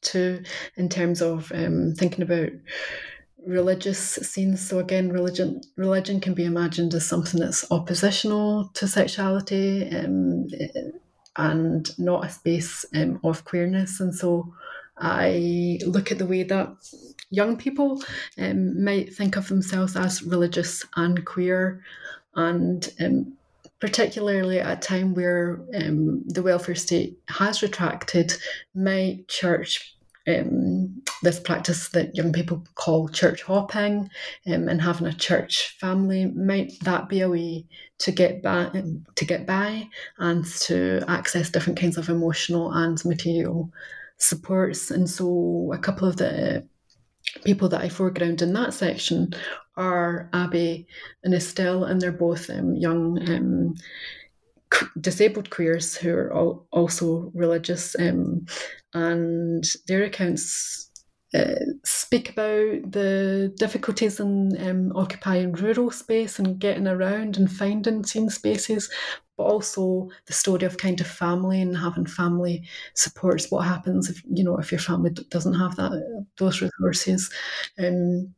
too 0.00 0.42
in 0.76 0.88
terms 0.88 1.20
of 1.20 1.52
um, 1.54 1.94
thinking 1.96 2.22
about 2.22 2.50
religious 3.46 3.98
scenes. 3.98 4.66
So 4.66 4.78
again 4.78 5.10
religion 5.10 5.60
religion 5.76 6.20
can 6.20 6.34
be 6.34 6.44
imagined 6.44 6.94
as 6.94 7.06
something 7.06 7.40
that's 7.40 7.70
oppositional 7.70 8.70
to 8.74 8.86
sexuality 8.86 9.88
um, 9.96 10.46
and 11.36 11.88
not 11.98 12.26
a 12.26 12.30
space 12.30 12.84
um, 12.94 13.20
of 13.24 13.44
queerness. 13.44 14.00
And 14.00 14.14
so 14.14 14.52
i 15.02 15.78
look 15.86 16.12
at 16.12 16.18
the 16.18 16.26
way 16.26 16.42
that 16.42 16.68
young 17.30 17.56
people 17.56 18.02
um, 18.38 18.82
might 18.82 19.14
think 19.14 19.36
of 19.36 19.48
themselves 19.48 19.96
as 19.96 20.22
religious 20.22 20.84
and 20.96 21.24
queer, 21.24 21.82
and 22.34 22.92
um, 23.00 23.32
particularly 23.80 24.60
at 24.60 24.78
a 24.78 24.80
time 24.80 25.14
where 25.14 25.60
um, 25.74 26.22
the 26.26 26.42
welfare 26.42 26.74
state 26.74 27.18
has 27.28 27.62
retracted, 27.62 28.34
might 28.74 29.26
church 29.28 29.96
um, 30.28 31.02
this 31.22 31.40
practice 31.40 31.88
that 31.90 32.14
young 32.14 32.32
people 32.32 32.64
call 32.74 33.08
church 33.08 33.42
hopping 33.42 34.10
um, 34.46 34.68
and 34.68 34.80
having 34.80 35.06
a 35.06 35.14
church 35.14 35.76
family 35.80 36.26
might 36.26 36.72
that 36.80 37.08
be 37.08 37.20
a 37.20 37.28
way 37.28 37.66
to 37.98 38.12
get 38.12 38.42
by 38.42 38.70
to 39.14 39.24
get 39.24 39.46
by 39.46 39.88
and 40.18 40.44
to 40.44 41.02
access 41.08 41.50
different 41.50 41.78
kinds 41.78 41.96
of 41.96 42.08
emotional 42.08 42.70
and 42.72 43.02
material 43.04 43.72
supports. 44.18 44.90
And 44.90 45.08
so 45.08 45.72
a 45.74 45.78
couple 45.78 46.06
of 46.06 46.16
the 46.16 46.66
people 47.44 47.68
that 47.68 47.80
I 47.80 47.88
foreground 47.88 48.42
in 48.42 48.52
that 48.54 48.74
section 48.74 49.34
are 49.76 50.28
Abby 50.32 50.86
and 51.24 51.34
Estelle, 51.34 51.84
and 51.84 52.00
they're 52.00 52.12
both 52.12 52.50
um, 52.50 52.74
young 52.74 53.18
um, 53.28 53.74
disabled 55.00 55.50
queers 55.50 55.96
who 55.96 56.12
are 56.12 56.32
also 56.72 57.30
religious, 57.34 57.96
um, 57.98 58.46
and 58.94 59.64
their 59.86 60.04
accounts. 60.04 60.86
Uh, 61.32 61.54
speak 61.84 62.30
about 62.30 62.90
the 62.90 63.54
difficulties 63.56 64.18
in 64.18 64.50
um, 64.68 64.90
occupying 64.96 65.52
rural 65.52 65.88
space 65.88 66.40
and 66.40 66.58
getting 66.58 66.88
around 66.88 67.36
and 67.36 67.52
finding 67.52 68.02
scene 68.02 68.28
spaces, 68.28 68.90
but 69.40 69.46
also 69.46 70.10
the 70.26 70.34
story 70.34 70.64
of 70.64 70.76
kind 70.76 71.00
of 71.00 71.06
family 71.06 71.62
and 71.62 71.74
having 71.74 72.04
family 72.04 72.62
supports. 72.92 73.50
What 73.50 73.64
happens 73.64 74.10
if 74.10 74.22
you 74.30 74.44
know 74.44 74.58
if 74.58 74.70
your 74.70 74.78
family 74.78 75.12
doesn't 75.30 75.54
have 75.54 75.76
that 75.76 76.26
those 76.36 76.60
resources? 76.60 77.32
Um, 77.78 78.34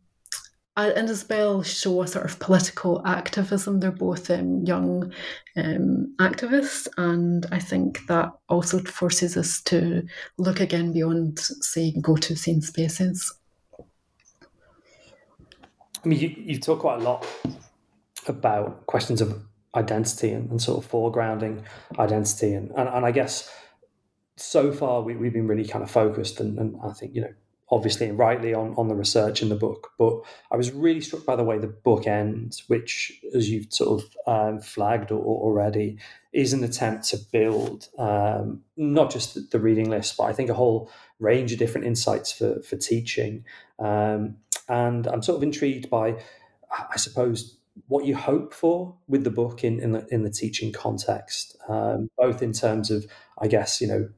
and 0.76 1.10
as 1.10 1.28
well 1.28 1.64
show 1.64 2.02
a 2.02 2.06
sort 2.06 2.24
of 2.24 2.38
political 2.38 3.04
activism. 3.04 3.80
They're 3.80 3.90
both 3.90 4.30
um, 4.30 4.64
young 4.64 5.12
um, 5.56 6.14
activists, 6.20 6.86
and 6.96 7.46
I 7.50 7.58
think 7.58 8.06
that 8.06 8.30
also 8.48 8.78
forces 8.78 9.36
us 9.36 9.60
to 9.62 10.06
look 10.38 10.60
again 10.60 10.92
beyond, 10.92 11.40
say, 11.40 11.92
go 12.00 12.14
to 12.14 12.36
scene 12.36 12.62
spaces. 12.62 13.34
I 16.04 16.08
mean, 16.08 16.20
you, 16.20 16.28
you 16.36 16.60
talk 16.60 16.78
quite 16.78 17.00
a 17.00 17.02
lot 17.02 17.26
about 18.28 18.86
questions 18.86 19.20
of 19.20 19.42
identity 19.74 20.30
and, 20.30 20.50
and 20.50 20.61
sort 20.61 20.85
of 20.85 20.90
foregrounding 20.90 21.62
identity. 21.98 22.52
And, 22.52 22.70
and, 22.76 22.88
and 22.88 23.06
I 23.06 23.11
guess 23.11 23.50
so 24.37 24.72
far 24.72 25.02
we, 25.02 25.16
we've 25.16 25.32
been 25.32 25.46
really 25.46 25.66
kind 25.66 25.82
of 25.82 25.90
focused 25.90 26.40
and, 26.40 26.58
and 26.58 26.76
I 26.85 26.92
think, 26.92 27.14
you 27.14 27.22
know, 27.22 27.32
obviously 27.70 28.06
and 28.06 28.18
rightly 28.18 28.52
on, 28.52 28.74
on 28.76 28.88
the 28.88 28.94
research 28.94 29.40
in 29.40 29.48
the 29.48 29.54
book. 29.54 29.92
But 29.98 30.20
I 30.50 30.56
was 30.56 30.70
really 30.70 31.00
struck 31.00 31.24
by 31.24 31.37
the 31.37 31.42
way 31.42 31.58
the 31.58 31.68
book 31.68 32.06
ends, 32.06 32.64
which, 32.68 33.18
as 33.35 33.48
you've 33.48 33.72
sort 33.72 34.02
of 34.02 34.16
um, 34.26 34.61
flagged 34.61 35.11
already, 35.11 35.98
is 36.35 36.52
an 36.52 36.64
attempt 36.64 37.08
to 37.08 37.18
build 37.32 37.88
um, 37.98 38.61
not 38.76 39.11
just 39.11 39.50
the 39.50 39.58
reading 39.58 39.88
list, 39.88 40.18
but 40.18 40.24
I 40.24 40.35
think 40.35 40.50
a 40.50 40.54
whole 40.54 40.90
range 41.18 41.52
of 41.52 41.58
different 41.58 41.87
insights 41.87 42.30
for, 42.30 42.61
for 42.61 42.76
teaching. 42.76 43.44
Um, 43.78 44.37
and 44.68 45.06
I'm 45.06 45.22
sort 45.22 45.38
of 45.38 45.42
intrigued 45.42 45.88
by, 45.88 46.16
I 46.70 46.96
suppose, 46.96 47.56
what 47.88 48.04
you 48.04 48.14
hope 48.14 48.52
for 48.52 48.94
with 49.08 49.24
the 49.24 49.30
book 49.30 49.64
in 49.64 49.80
in 49.80 49.92
the, 49.92 50.06
in 50.11 50.22
the 50.22 50.30
teaching 50.30 50.72
context, 50.72 51.56
um, 51.68 52.08
both 52.18 52.42
in 52.42 52.52
terms 52.52 52.90
of, 52.90 53.06
I 53.38 53.48
guess, 53.48 53.80
you 53.80 53.87
know, 53.87 54.08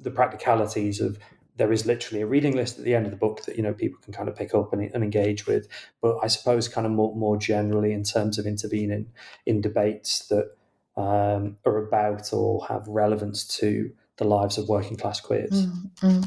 the 0.00 0.10
practicalities 0.10 1.00
of 1.00 1.18
there 1.56 1.72
is 1.72 1.86
literally 1.86 2.22
a 2.22 2.26
reading 2.26 2.56
list 2.56 2.78
at 2.78 2.84
the 2.84 2.94
end 2.94 3.06
of 3.06 3.12
the 3.12 3.16
book 3.16 3.44
that 3.44 3.56
you 3.56 3.62
know 3.62 3.74
people 3.74 4.00
can 4.02 4.12
kind 4.12 4.28
of 4.28 4.36
pick 4.36 4.54
up 4.54 4.72
and, 4.72 4.82
and 4.94 5.04
engage 5.04 5.46
with, 5.46 5.68
but 6.00 6.18
I 6.22 6.26
suppose 6.26 6.68
kind 6.68 6.86
of 6.86 6.92
more 6.92 7.14
more 7.14 7.36
generally 7.36 7.92
in 7.92 8.04
terms 8.04 8.38
of 8.38 8.46
intervening 8.46 9.06
in 9.46 9.60
debates 9.60 10.26
that 10.28 10.50
um, 10.96 11.56
are 11.64 11.86
about 11.86 12.32
or 12.32 12.66
have 12.66 12.86
relevance 12.88 13.46
to 13.58 13.92
the 14.16 14.24
lives 14.24 14.58
of 14.58 14.68
working 14.68 14.96
class 14.96 15.20
queers. 15.20 15.66
Mm-hmm. 15.66 16.22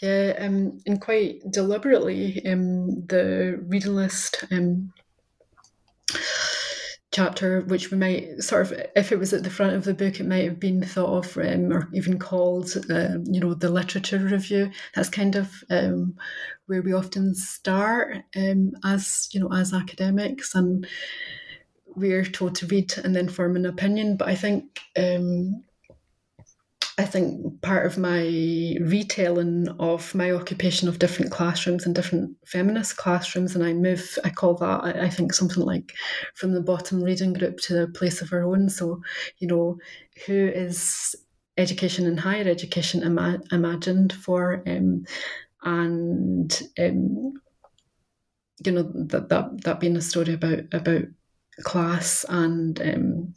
Yeah, 0.00 0.34
um, 0.38 0.80
and 0.84 1.00
quite 1.00 1.48
deliberately, 1.50 2.44
um, 2.44 3.06
the 3.06 3.60
reading 3.68 3.94
list 3.94 4.44
um, 4.50 4.92
chapter, 7.12 7.60
which 7.62 7.90
we 7.90 7.98
might 7.98 8.42
sort 8.42 8.62
of, 8.62 8.72
if 8.96 9.12
it 9.12 9.18
was 9.18 9.32
at 9.32 9.44
the 9.44 9.50
front 9.50 9.74
of 9.74 9.84
the 9.84 9.94
book, 9.94 10.18
it 10.18 10.26
might 10.26 10.44
have 10.44 10.58
been 10.58 10.82
thought 10.82 11.26
of 11.26 11.36
um, 11.36 11.72
or 11.72 11.88
even 11.92 12.18
called, 12.18 12.70
uh, 12.90 13.18
you 13.24 13.38
know, 13.38 13.54
the 13.54 13.68
literature 13.68 14.18
review. 14.18 14.70
That's 14.94 15.10
kind 15.10 15.36
of 15.36 15.62
um, 15.70 16.14
where 16.66 16.82
we 16.82 16.94
often 16.94 17.34
start 17.34 18.16
um, 18.34 18.72
as, 18.82 19.28
you 19.32 19.40
know, 19.40 19.52
as 19.52 19.74
academics, 19.74 20.54
and 20.54 20.86
we're 21.94 22.24
told 22.24 22.54
to 22.56 22.66
read 22.66 22.94
and 23.04 23.14
then 23.14 23.28
form 23.28 23.56
an 23.56 23.66
opinion. 23.66 24.16
But 24.16 24.28
I 24.28 24.34
think 24.34 24.80
um, 24.96 25.64
I 26.98 27.04
think 27.04 27.62
part 27.62 27.86
of 27.86 27.96
my 27.96 28.76
retelling 28.80 29.68
of 29.80 30.14
my 30.14 30.30
occupation 30.30 30.88
of 30.88 30.98
different 30.98 31.32
classrooms 31.32 31.86
and 31.86 31.94
different 31.94 32.36
feminist 32.46 32.98
classrooms, 32.98 33.54
and 33.54 33.64
I 33.64 33.72
move, 33.72 34.18
I 34.24 34.30
call 34.30 34.54
that, 34.56 34.96
I, 34.96 35.08
think, 35.08 35.32
something 35.32 35.62
like 35.62 35.94
from 36.34 36.52
the 36.52 36.60
bottom 36.60 37.02
reading 37.02 37.32
group 37.32 37.58
to 37.60 37.74
the 37.74 37.88
place 37.88 38.20
of 38.20 38.30
our 38.32 38.44
own. 38.44 38.68
So, 38.68 39.00
you 39.38 39.48
know, 39.48 39.78
who 40.26 40.34
is 40.34 41.16
education 41.56 42.06
and 42.06 42.20
higher 42.20 42.46
education 42.46 43.02
ima- 43.02 43.40
imagined 43.50 44.12
for? 44.12 44.62
Um, 44.66 45.06
and, 45.62 46.62
um, 46.78 47.32
you 48.66 48.72
know, 48.72 48.92
that, 49.06 49.30
that, 49.30 49.62
that 49.62 49.80
being 49.80 49.96
a 49.96 50.02
story 50.02 50.34
about, 50.34 50.64
about 50.72 51.04
class 51.62 52.26
and, 52.28 52.78
um, 52.82 53.34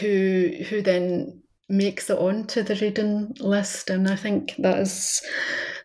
who 0.00 0.52
who 0.68 0.82
then 0.82 1.42
makes 1.68 2.10
it 2.10 2.18
onto 2.18 2.62
the 2.62 2.76
reading 2.76 3.34
list. 3.40 3.90
And 3.90 4.08
I 4.08 4.16
think 4.16 4.54
that 4.58 4.78
is 4.78 5.22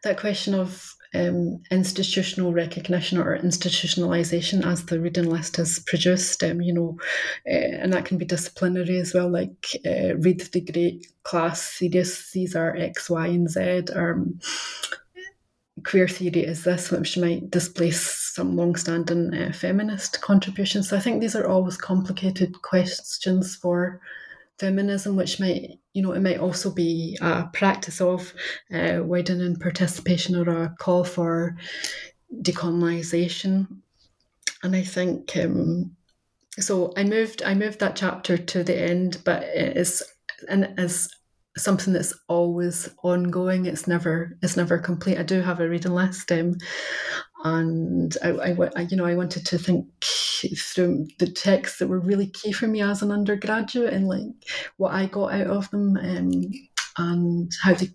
that 0.04 0.20
question 0.20 0.54
of 0.54 0.96
um, 1.14 1.62
institutional 1.72 2.54
recognition 2.54 3.18
or 3.18 3.38
institutionalization 3.38 4.66
as 4.66 4.86
the 4.86 5.00
reading 5.00 5.30
list 5.30 5.60
is 5.60 5.80
produced, 5.80 6.44
um, 6.44 6.62
you 6.62 6.74
know, 6.74 6.98
uh, 7.48 7.82
and 7.82 7.94
that 7.94 8.06
can 8.06 8.18
be 8.18 8.26
disciplinary 8.26 8.98
as 8.98 9.14
well, 9.14 9.30
like 9.30 9.76
uh, 9.86 10.16
read 10.18 10.42
the 10.54 10.62
great 10.62 11.08
class 11.24 11.62
series, 11.62 12.32
these 12.32 12.56
are 12.56 12.76
X, 12.76 13.10
Y, 13.10 13.28
and 13.28 13.50
Z. 13.50 13.84
Um, 13.94 14.40
queer 15.84 16.08
theory 16.08 16.46
is 16.46 16.64
this, 16.64 16.92
which 16.92 17.18
might 17.18 17.52
displace 17.52 18.02
some 18.34 18.56
long-standing 18.56 19.34
uh, 19.34 19.52
feminist 19.54 20.22
contributions. 20.22 20.90
So 20.90 20.98
I 20.98 21.00
think 21.00 21.22
these 21.22 21.36
are 21.36 21.48
always 21.48 21.78
complicated 21.78 22.62
questions 22.62 23.56
for 23.56 24.02
feminism, 24.60 25.16
which 25.16 25.40
might, 25.40 25.80
you 25.94 26.02
know, 26.02 26.14
it 26.14 26.22
might 26.22 26.40
also 26.40 26.72
be 26.72 27.18
a 27.22 27.50
practice 27.54 28.00
of 28.00 28.34
uh, 28.74 29.00
widening 29.04 29.58
participation 29.58 30.36
or 30.36 30.50
a 30.50 30.76
call 30.80 31.04
for 31.04 31.58
decolonization. 32.42 33.68
And 34.64 34.76
I 34.76 34.84
think 34.84 35.36
um, 35.38 35.96
so. 36.60 36.94
I 36.96 37.04
moved. 37.04 37.42
I 37.42 37.56
moved 37.56 37.80
that 37.80 37.96
chapter 37.96 38.38
to 38.38 38.64
the 38.64 38.78
end, 38.80 39.22
but 39.26 39.42
it 39.42 39.76
is 39.76 40.04
and 40.48 40.74
as 40.78 41.10
something 41.58 41.94
that's 41.94 42.14
always 42.28 42.90
ongoing. 43.04 43.66
It's 43.66 43.88
never 43.88 44.38
it's 44.42 44.58
never 44.58 44.78
complete. 44.78 45.18
I 45.18 45.24
do 45.24 45.42
have 45.42 45.60
a 45.60 45.68
reading 45.68 45.94
list, 45.94 46.32
um, 46.32 46.56
and 47.44 48.16
I, 48.24 48.30
I, 48.30 48.70
I, 48.76 48.82
you 48.82 48.98
know 48.98 49.06
I 49.06 49.16
wanted 49.16 49.46
to 49.48 49.58
think 49.58 49.88
through 50.04 51.08
the 51.20 51.28
texts 51.28 51.80
that 51.80 51.88
were 51.88 52.00
really 52.00 52.28
key 52.28 52.52
for 52.52 52.68
me 52.68 52.82
as 52.82 53.02
an 53.02 53.12
undergraduate 53.12 53.94
and 53.94 54.08
like 54.08 54.26
what 54.78 54.94
I 54.94 55.06
got 55.08 55.34
out 55.34 55.48
of 55.48 55.70
them, 55.72 55.98
um, 55.98 56.42
and 56.98 57.52
how 57.62 57.74
they 57.74 57.90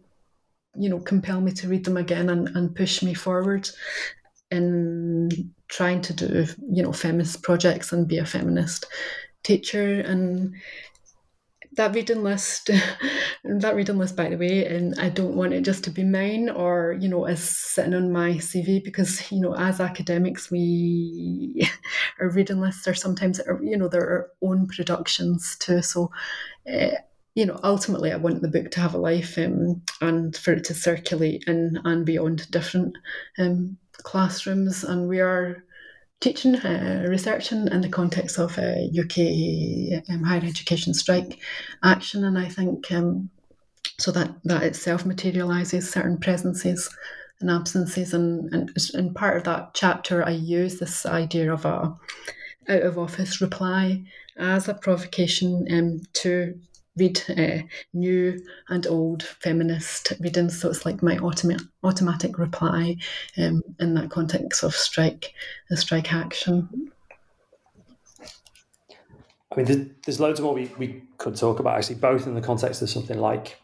you 0.78 0.88
know 0.88 1.00
compel 1.00 1.40
me 1.40 1.52
to 1.52 1.68
read 1.68 1.84
them 1.84 1.96
again 1.96 2.28
and, 2.28 2.48
and 2.48 2.74
push 2.74 3.02
me 3.02 3.14
forward 3.14 3.68
in 4.50 5.52
trying 5.68 6.00
to 6.00 6.12
do 6.12 6.46
you 6.70 6.82
know 6.82 6.92
feminist 6.92 7.42
projects 7.42 7.92
and 7.92 8.06
be 8.06 8.18
a 8.18 8.26
feminist 8.26 8.86
teacher 9.42 10.00
and 10.00 10.54
that 11.76 11.94
reading 11.94 12.22
list 12.22 12.70
that 13.44 13.74
reading 13.74 13.98
list 13.98 14.16
by 14.16 14.28
the 14.28 14.36
way 14.36 14.66
and 14.66 14.98
i 14.98 15.08
don't 15.08 15.36
want 15.36 15.52
it 15.52 15.62
just 15.62 15.84
to 15.84 15.90
be 15.90 16.02
mine 16.02 16.48
or 16.48 16.96
you 17.00 17.08
know 17.08 17.24
as 17.24 17.42
sitting 17.42 17.94
on 17.94 18.12
my 18.12 18.32
cv 18.32 18.82
because 18.82 19.30
you 19.30 19.40
know 19.40 19.54
as 19.54 19.80
academics 19.80 20.50
we 20.50 21.68
our 22.20 22.30
reading 22.30 22.60
lists 22.60 22.88
are 22.88 22.94
sometimes 22.94 23.40
you 23.62 23.76
know 23.76 23.88
there 23.88 24.02
are 24.02 24.30
own 24.42 24.66
productions 24.66 25.56
too. 25.58 25.82
So 25.82 26.10
uh, 26.70 26.96
you 27.34 27.44
know 27.46 27.60
ultimately 27.62 28.10
i 28.10 28.16
want 28.16 28.42
the 28.42 28.48
book 28.48 28.70
to 28.70 28.80
have 28.80 28.94
a 28.94 28.98
life 28.98 29.38
um, 29.38 29.80
and 30.00 30.36
for 30.36 30.54
it 30.54 30.64
to 30.64 30.74
circulate 30.74 31.44
in 31.46 31.78
and 31.84 32.04
beyond 32.04 32.50
different 32.50 32.96
um, 33.38 33.76
classrooms 33.92 34.82
and 34.82 35.08
we 35.08 35.20
are 35.20 35.62
teaching, 36.20 36.56
uh, 36.56 37.06
researching 37.08 37.68
in 37.68 37.80
the 37.80 37.88
context 37.88 38.38
of 38.38 38.58
uh, 38.58 38.76
UK 38.98 40.02
um, 40.08 40.22
higher 40.22 40.44
education 40.44 40.94
strike 40.94 41.38
action, 41.84 42.24
and 42.24 42.38
I 42.38 42.48
think 42.48 42.90
um, 42.92 43.30
so 43.98 44.10
that 44.12 44.34
that 44.44 44.62
itself 44.62 45.04
materialises 45.04 45.90
certain 45.90 46.18
presences 46.18 46.88
and 47.40 47.50
absences, 47.50 48.14
and, 48.14 48.52
and 48.52 48.70
in 48.94 49.14
part 49.14 49.36
of 49.36 49.44
that 49.44 49.74
chapter, 49.74 50.24
I 50.24 50.30
use 50.30 50.78
this 50.78 51.04
idea 51.04 51.52
of 51.52 51.64
a 51.64 51.94
out 52.68 52.82
of 52.82 52.98
office 52.98 53.40
reply 53.40 54.04
as 54.36 54.68
a 54.68 54.74
provocation 54.74 55.66
um, 55.70 56.00
to 56.14 56.58
read 56.96 57.20
uh, 57.36 57.62
new 57.92 58.42
and 58.68 58.86
old 58.86 59.22
feminist 59.22 60.12
readings. 60.20 60.60
So 60.60 60.70
it's 60.70 60.86
like 60.86 61.02
my 61.02 61.18
automatic 61.18 61.66
automatic 61.84 62.38
reply 62.38 62.96
um, 63.38 63.62
in 63.78 63.94
that 63.94 64.10
context 64.10 64.62
of 64.62 64.74
strike, 64.74 65.32
the 65.70 65.76
strike 65.76 66.12
action. 66.12 66.90
I 69.52 69.56
mean, 69.62 69.94
there's, 70.04 70.20
loads 70.20 70.40
more 70.40 70.52
we, 70.52 70.70
we 70.76 71.02
could 71.18 71.36
talk 71.36 71.60
about 71.60 71.78
actually, 71.78 71.96
both 71.96 72.26
in 72.26 72.34
the 72.34 72.42
context 72.42 72.82
of 72.82 72.90
something 72.90 73.18
like 73.18 73.58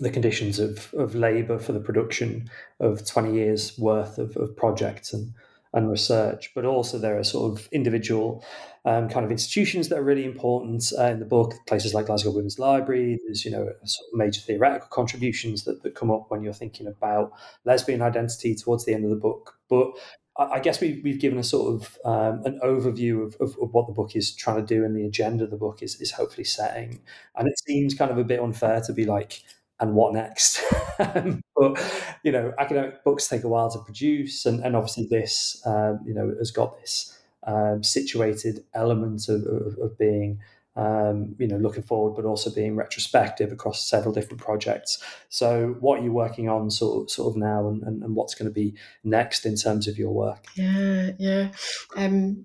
the 0.00 0.10
conditions 0.10 0.58
of, 0.58 0.92
of 0.94 1.14
labour 1.14 1.58
for 1.58 1.72
the 1.72 1.80
production 1.80 2.50
of 2.80 3.06
20 3.06 3.34
years 3.34 3.78
worth 3.78 4.18
of, 4.18 4.36
of 4.36 4.56
projects 4.56 5.12
and 5.12 5.32
and 5.72 5.90
research, 5.90 6.52
but 6.54 6.64
also 6.64 6.98
there 6.98 7.18
are 7.18 7.24
sort 7.24 7.52
of 7.52 7.68
individual 7.72 8.44
um, 8.84 9.08
kind 9.08 9.24
of 9.24 9.30
institutions 9.30 9.88
that 9.88 9.98
are 9.98 10.02
really 10.02 10.24
important 10.24 10.84
uh, 10.98 11.04
in 11.04 11.18
the 11.18 11.26
book. 11.26 11.54
Places 11.66 11.94
like 11.94 12.06
Glasgow 12.06 12.30
Women's 12.30 12.58
Library. 12.58 13.18
There's 13.24 13.44
you 13.44 13.50
know 13.50 13.70
sort 13.84 14.08
of 14.12 14.18
major 14.18 14.40
theoretical 14.40 14.88
contributions 14.88 15.64
that, 15.64 15.82
that 15.82 15.94
come 15.94 16.10
up 16.10 16.26
when 16.30 16.42
you're 16.42 16.54
thinking 16.54 16.86
about 16.86 17.32
lesbian 17.64 18.02
identity 18.02 18.54
towards 18.54 18.84
the 18.84 18.94
end 18.94 19.04
of 19.04 19.10
the 19.10 19.16
book. 19.16 19.58
But 19.68 19.92
I 20.38 20.60
guess 20.60 20.80
we've, 20.80 21.02
we've 21.02 21.18
given 21.18 21.38
a 21.38 21.42
sort 21.42 21.74
of 21.74 21.98
um, 22.04 22.44
an 22.44 22.60
overview 22.62 23.26
of, 23.26 23.34
of, 23.40 23.56
of, 23.60 23.74
what 23.74 23.88
the 23.88 23.92
book 23.92 24.14
is 24.14 24.32
trying 24.32 24.64
to 24.64 24.74
do 24.74 24.84
and 24.84 24.96
the 24.96 25.04
agenda 25.04 25.48
the 25.48 25.56
book 25.56 25.82
is, 25.82 26.00
is 26.00 26.12
hopefully 26.12 26.44
setting. 26.44 27.00
And 27.34 27.48
it 27.48 27.58
seems 27.66 27.92
kind 27.94 28.12
of 28.12 28.18
a 28.18 28.24
bit 28.24 28.38
unfair 28.38 28.80
to 28.82 28.92
be 28.92 29.04
like, 29.04 29.42
and 29.80 29.94
what 29.94 30.12
next? 30.12 30.62
but 30.98 32.20
you 32.22 32.32
know, 32.32 32.52
academic 32.58 33.04
books 33.04 33.28
take 33.28 33.44
a 33.44 33.48
while 33.48 33.70
to 33.70 33.78
produce, 33.80 34.46
and, 34.46 34.60
and 34.64 34.76
obviously 34.76 35.06
this, 35.06 35.62
um, 35.66 36.00
you 36.04 36.14
know, 36.14 36.34
has 36.38 36.50
got 36.50 36.78
this 36.80 37.18
um, 37.46 37.82
situated 37.82 38.64
element 38.74 39.28
of, 39.28 39.42
of, 39.44 39.78
of 39.78 39.98
being. 39.98 40.40
Um, 40.76 41.34
you 41.40 41.48
know, 41.48 41.56
looking 41.56 41.82
forward, 41.82 42.14
but 42.14 42.24
also 42.24 42.54
being 42.54 42.76
retrospective 42.76 43.50
across 43.50 43.84
several 43.84 44.14
different 44.14 44.40
projects. 44.40 45.02
So, 45.28 45.74
what 45.80 45.98
are 45.98 46.04
you 46.04 46.12
working 46.12 46.48
on, 46.48 46.70
sort 46.70 47.02
of, 47.02 47.10
sort 47.10 47.32
of 47.32 47.36
now, 47.36 47.68
and, 47.68 47.82
and, 47.82 48.00
and 48.04 48.14
what's 48.14 48.36
going 48.36 48.48
to 48.48 48.54
be 48.54 48.76
next 49.02 49.44
in 49.44 49.56
terms 49.56 49.88
of 49.88 49.98
your 49.98 50.12
work? 50.12 50.46
Yeah, 50.54 51.10
yeah. 51.18 51.48
Um, 51.96 52.44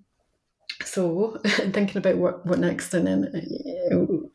so, 0.84 1.39
thinking 1.45 1.97
about 1.97 2.17
what 2.17 2.43
what 2.47 2.57
next, 2.57 2.95
and 2.95 3.05
then 3.05 4.31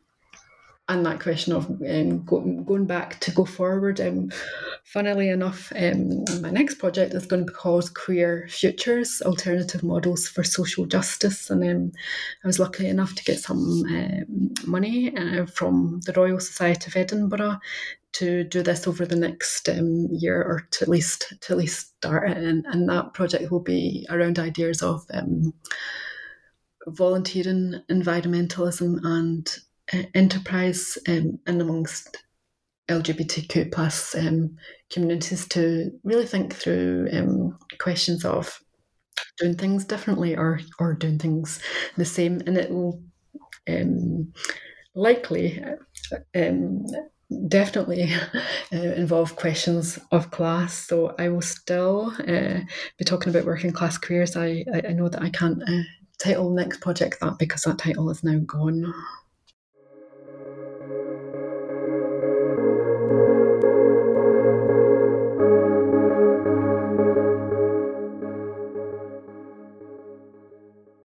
and 0.89 1.05
that 1.05 1.19
question 1.19 1.53
of 1.53 1.69
um, 1.69 2.25
go, 2.25 2.41
going 2.41 2.85
back 2.85 3.19
to 3.19 3.31
go 3.31 3.45
forward. 3.45 4.01
Um, 4.01 4.31
funnily 4.83 5.29
enough, 5.29 5.71
um, 5.75 6.25
my 6.41 6.49
next 6.49 6.75
project 6.75 7.13
is 7.13 7.27
going 7.27 7.45
to 7.45 7.51
be 7.51 7.55
called 7.55 7.93
Queer 7.93 8.47
Futures 8.49 9.21
Alternative 9.21 9.83
Models 9.83 10.27
for 10.27 10.43
Social 10.43 10.87
Justice. 10.87 11.51
And 11.51 11.63
um, 11.63 11.91
I 12.43 12.47
was 12.47 12.59
lucky 12.59 12.87
enough 12.87 13.13
to 13.15 13.23
get 13.23 13.39
some 13.39 13.83
um, 13.87 14.53
money 14.65 15.15
uh, 15.15 15.45
from 15.45 16.01
the 16.07 16.13
Royal 16.13 16.39
Society 16.39 16.87
of 16.87 16.95
Edinburgh 16.95 17.59
to 18.13 18.43
do 18.43 18.63
this 18.63 18.87
over 18.87 19.05
the 19.05 19.15
next 19.15 19.69
um, 19.69 20.07
year 20.11 20.41
or 20.41 20.67
to 20.71 20.83
at 20.83 20.89
least 20.89 21.33
to 21.41 21.53
at 21.53 21.59
least 21.59 21.93
start 21.97 22.31
it. 22.31 22.37
And, 22.37 22.65
and 22.65 22.89
that 22.89 23.13
project 23.13 23.51
will 23.51 23.59
be 23.59 24.07
around 24.09 24.39
ideas 24.39 24.81
of 24.81 25.05
volunteering, 26.87 27.81
environmentalism, 27.91 28.99
and 29.03 29.47
enterprise 30.13 30.97
um, 31.07 31.39
and 31.47 31.61
amongst 31.61 32.17
LGBTQ 32.89 33.71
plus 33.71 34.15
um, 34.15 34.55
communities 34.89 35.47
to 35.49 35.91
really 36.03 36.25
think 36.25 36.55
through 36.55 37.07
um, 37.13 37.57
questions 37.79 38.25
of 38.25 38.59
doing 39.37 39.55
things 39.55 39.85
differently 39.85 40.35
or 40.35 40.59
or 40.79 40.93
doing 40.93 41.19
things 41.19 41.59
the 41.97 42.05
same, 42.05 42.41
and 42.45 42.57
it 42.57 42.71
will 42.71 43.01
um, 43.69 44.33
likely 44.95 45.63
um, 46.35 46.85
definitely 47.47 48.11
uh, 48.73 48.77
involve 48.77 49.35
questions 49.35 49.99
of 50.11 50.31
class. 50.31 50.73
So 50.73 51.15
I 51.19 51.29
will 51.29 51.41
still 51.41 52.13
uh, 52.27 52.61
be 52.97 53.05
talking 53.05 53.29
about 53.29 53.45
working 53.45 53.71
class 53.71 53.97
queers. 53.97 54.35
I, 54.35 54.65
I, 54.73 54.93
know 54.93 55.09
that 55.09 55.21
I 55.21 55.29
can't 55.29 55.61
uh, 55.61 55.83
title 56.17 56.49
next 56.49 56.81
project 56.81 57.19
that 57.21 57.37
because 57.37 57.63
that 57.63 57.77
title 57.77 58.09
is 58.09 58.23
now 58.23 58.39
gone. 58.39 58.93